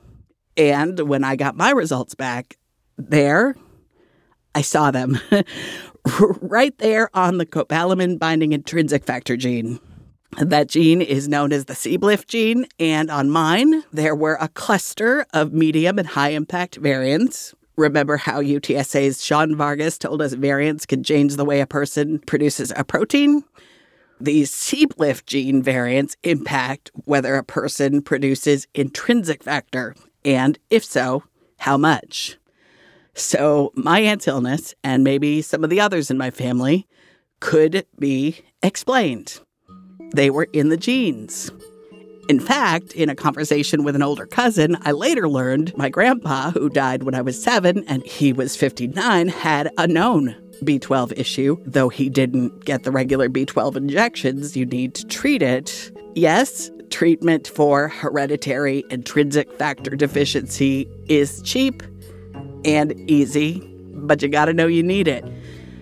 And 0.57 0.99
when 1.01 1.23
I 1.23 1.35
got 1.35 1.55
my 1.55 1.71
results 1.71 2.15
back, 2.15 2.57
there, 2.97 3.55
I 4.53 4.61
saw 4.61 4.91
them 4.91 5.19
right 6.41 6.77
there 6.79 7.09
on 7.13 7.37
the 7.37 7.45
cobalamin 7.45 8.19
binding 8.19 8.51
intrinsic 8.51 9.05
factor 9.05 9.37
gene. 9.37 9.79
That 10.37 10.67
gene 10.67 11.01
is 11.01 11.27
known 11.27 11.53
as 11.53 11.65
the 11.65 11.73
CBLIF 11.73 12.25
gene, 12.25 12.65
and 12.79 13.11
on 13.11 13.29
mine, 13.29 13.83
there 13.91 14.15
were 14.15 14.37
a 14.41 14.47
cluster 14.47 15.27
of 15.31 15.53
medium 15.53 15.99
and 15.99 16.07
high 16.07 16.29
impact 16.29 16.77
variants. 16.77 17.53
Remember 17.75 18.17
how 18.17 18.41
UTSA's 18.41 19.23
Sean 19.23 19.55
Vargas 19.55 19.97
told 19.97 20.21
us 20.21 20.33
variants 20.33 20.85
can 20.87 21.03
change 21.03 21.35
the 21.35 21.45
way 21.45 21.61
a 21.61 21.67
person 21.67 22.19
produces 22.19 22.73
a 22.75 22.83
protein? 22.83 23.43
These 24.19 24.51
CBLIF 24.51 25.25
gene 25.25 25.61
variants 25.61 26.15
impact 26.23 26.89
whether 27.05 27.35
a 27.35 27.43
person 27.43 28.01
produces 28.01 28.67
intrinsic 28.73 29.43
factor, 29.43 29.95
and 30.25 30.57
if 30.71 30.83
so, 30.83 31.23
how 31.57 31.77
much. 31.77 32.37
So, 33.13 33.71
my 33.75 33.99
aunt's 33.99 34.27
illness, 34.27 34.73
and 34.83 35.03
maybe 35.03 35.43
some 35.43 35.63
of 35.63 35.69
the 35.69 35.79
others 35.79 36.09
in 36.09 36.17
my 36.17 36.31
family, 36.31 36.87
could 37.39 37.85
be 37.99 38.41
explained 38.63 39.39
they 40.13 40.29
were 40.29 40.47
in 40.53 40.69
the 40.69 40.77
genes. 40.77 41.51
In 42.29 42.39
fact, 42.39 42.93
in 42.93 43.09
a 43.09 43.15
conversation 43.15 43.83
with 43.83 43.95
an 43.95 44.01
older 44.01 44.25
cousin, 44.25 44.77
I 44.83 44.91
later 44.91 45.27
learned 45.27 45.75
my 45.75 45.89
grandpa, 45.89 46.51
who 46.51 46.69
died 46.69 47.03
when 47.03 47.15
I 47.15 47.21
was 47.21 47.41
seven 47.41 47.83
and 47.87 48.05
he 48.05 48.31
was 48.31 48.55
59, 48.55 49.27
had 49.27 49.69
a 49.77 49.87
known 49.87 50.35
B12 50.63 51.19
issue, 51.19 51.57
though 51.65 51.89
he 51.89 52.09
didn't 52.09 52.63
get 52.63 52.83
the 52.83 52.91
regular 52.91 53.27
B12 53.27 53.75
injections 53.75 54.55
you 54.55 54.65
need 54.65 54.95
to 54.95 55.05
treat 55.07 55.41
it. 55.41 55.91
Yes, 56.15 56.71
treatment 56.89 57.47
for 57.47 57.89
hereditary 57.89 58.85
intrinsic 58.89 59.51
factor 59.57 59.95
deficiency 59.95 60.87
is 61.09 61.41
cheap 61.41 61.83
and 62.63 62.93
easy, 63.09 63.59
but 63.93 64.21
you 64.21 64.29
gotta 64.29 64.53
know 64.53 64.67
you 64.67 64.83
need 64.83 65.09
it. 65.09 65.25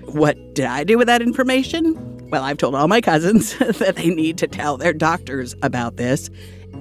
What 0.05 0.55
did 0.55 0.65
I 0.65 0.84
do 0.84 0.97
with 0.97 1.07
that 1.07 1.21
information? 1.21 2.11
Well, 2.32 2.43
I've 2.43 2.57
told 2.57 2.75
all 2.75 2.88
my 2.88 3.01
cousins 3.01 3.57
that 3.59 3.97
they 3.97 4.09
need 4.09 4.38
to 4.38 4.47
tell 4.47 4.77
their 4.77 4.93
doctors 4.93 5.53
about 5.61 5.97
this. 5.97 6.29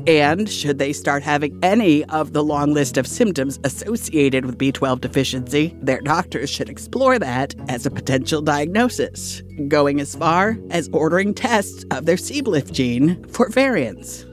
And 0.07 0.49
should 0.49 0.79
they 0.79 0.93
start 0.93 1.25
having 1.25 1.59
any 1.65 2.05
of 2.05 2.33
the 2.33 2.45
long 2.45 2.73
list 2.73 2.97
of 2.97 3.07
symptoms 3.09 3.59
associated 3.65 4.47
with 4.47 4.57
B12 4.57 5.01
deficiency, 5.01 5.77
their 5.83 6.01
doctors 6.01 6.49
should 6.49 6.69
explore 6.69 7.19
that 7.19 7.57
as 7.69 7.85
a 7.85 7.91
potential 7.91 8.41
diagnosis, 8.41 9.43
going 9.67 10.01
as 10.01 10.15
far 10.15 10.57
as 10.71 10.89
ordering 10.93 11.35
tests 11.35 11.85
of 11.91 12.07
their 12.07 12.17
CBLIF 12.17 12.71
gene 12.71 13.23
for 13.25 13.49
variants. 13.49 14.25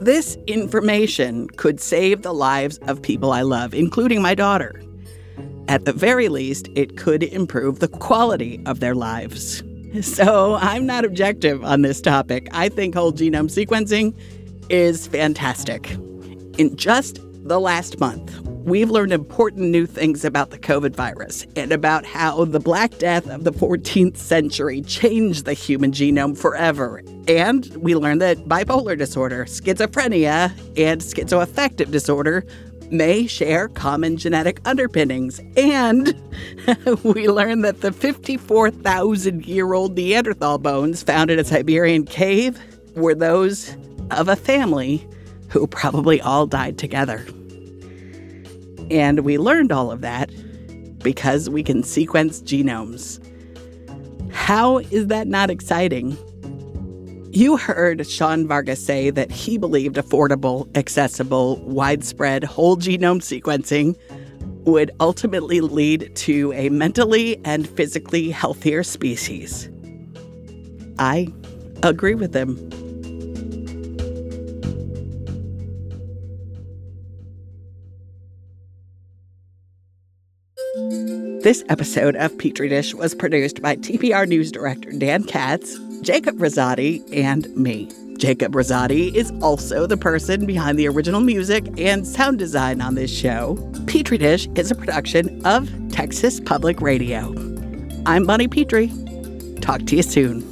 This 0.00 0.36
information 0.46 1.48
could 1.48 1.80
save 1.80 2.20
the 2.20 2.34
lives 2.34 2.76
of 2.82 3.00
people 3.00 3.32
I 3.32 3.40
love, 3.40 3.72
including 3.72 4.20
my 4.20 4.34
daughter. 4.34 4.82
At 5.68 5.86
the 5.86 5.92
very 5.94 6.28
least, 6.28 6.68
it 6.74 6.98
could 6.98 7.22
improve 7.22 7.78
the 7.78 7.88
quality 7.88 8.60
of 8.66 8.80
their 8.80 8.94
lives. 8.94 9.62
So 10.00 10.54
I'm 10.54 10.86
not 10.86 11.04
objective 11.04 11.62
on 11.64 11.82
this 11.82 12.00
topic. 12.00 12.48
I 12.52 12.70
think 12.70 12.94
whole 12.94 13.12
genome 13.12 13.50
sequencing 13.50 14.16
is 14.70 15.06
fantastic. 15.06 15.90
In 16.56 16.76
just 16.76 17.20
the 17.44 17.60
last 17.60 18.00
month, 18.00 18.40
we've 18.64 18.90
learned 18.90 19.12
important 19.12 19.68
new 19.68 19.84
things 19.84 20.24
about 20.24 20.50
the 20.50 20.58
COVID 20.58 20.96
virus 20.96 21.46
and 21.56 21.72
about 21.72 22.06
how 22.06 22.44
the 22.46 22.60
Black 22.60 22.96
Death 22.98 23.28
of 23.28 23.44
the 23.44 23.52
14th 23.52 24.16
century 24.16 24.80
changed 24.80 25.44
the 25.44 25.52
human 25.52 25.92
genome 25.92 26.38
forever. 26.38 27.02
And 27.28 27.66
we 27.76 27.94
learned 27.94 28.22
that 28.22 28.38
bipolar 28.48 28.96
disorder, 28.96 29.44
schizophrenia, 29.44 30.52
and 30.78 31.02
schizoaffective 31.02 31.90
disorder 31.90 32.46
may 32.92 33.26
share 33.26 33.68
common 33.68 34.16
genetic 34.16 34.60
underpinnings. 34.64 35.40
And 35.56 36.14
we 37.02 37.28
learned 37.28 37.64
that 37.64 37.80
the 37.80 37.92
54,000 37.92 39.46
year 39.46 39.72
old 39.72 39.96
Neanderthal 39.96 40.58
bones 40.58 41.02
found 41.02 41.30
in 41.30 41.38
a 41.38 41.44
Siberian 41.44 42.04
cave 42.04 42.60
were 42.94 43.14
those 43.14 43.76
of 44.10 44.28
a 44.28 44.36
family 44.36 45.06
who 45.48 45.66
probably 45.66 46.20
all 46.20 46.46
died 46.46 46.78
together. 46.78 47.24
And 48.90 49.20
we 49.20 49.38
learned 49.38 49.72
all 49.72 49.90
of 49.90 50.00
that 50.02 50.30
because 50.98 51.48
we 51.50 51.62
can 51.62 51.82
sequence 51.82 52.40
genomes. 52.40 53.20
How 54.32 54.78
is 54.78 55.08
that 55.08 55.26
not 55.26 55.50
exciting? 55.50 56.16
You 57.34 57.56
heard 57.56 58.06
Sean 58.06 58.46
Vargas 58.46 58.84
say 58.84 59.08
that 59.08 59.30
he 59.30 59.56
believed 59.56 59.96
affordable, 59.96 60.68
accessible, 60.76 61.56
widespread 61.64 62.44
whole 62.44 62.76
genome 62.76 63.22
sequencing 63.22 63.96
would 64.66 64.90
ultimately 65.00 65.62
lead 65.62 66.14
to 66.14 66.52
a 66.52 66.68
mentally 66.68 67.40
and 67.46 67.66
physically 67.66 68.30
healthier 68.30 68.82
species. 68.82 69.70
I 70.98 71.32
agree 71.82 72.14
with 72.14 72.36
him. 72.36 72.56
This 81.40 81.64
episode 81.70 82.14
of 82.16 82.36
Petri 82.36 82.68
Dish 82.68 82.94
was 82.94 83.14
produced 83.14 83.62
by 83.62 83.76
TPR 83.76 84.28
News 84.28 84.52
Director 84.52 84.92
Dan 84.92 85.24
Katz, 85.24 85.78
Jacob 86.02 86.38
Rosati, 86.38 87.02
and 87.16 87.54
me. 87.56 87.88
Jacob 88.18 88.52
Rosati 88.52 89.14
is 89.14 89.32
also 89.40 89.86
the 89.86 89.96
person 89.96 90.46
behind 90.46 90.76
the 90.78 90.88
original 90.88 91.20
music 91.20 91.64
and 91.78 92.06
sound 92.06 92.38
design 92.38 92.80
on 92.80 92.96
this 92.96 93.10
show. 93.10 93.56
Petri 93.86 94.18
Dish 94.18 94.48
is 94.56 94.70
a 94.70 94.74
production 94.74 95.44
of 95.46 95.70
Texas 95.90 96.40
Public 96.40 96.80
Radio. 96.80 97.32
I'm 98.04 98.26
Bonnie 98.26 98.48
Petrie. 98.48 98.92
Talk 99.60 99.86
to 99.86 99.96
you 99.96 100.02
soon. 100.02 100.51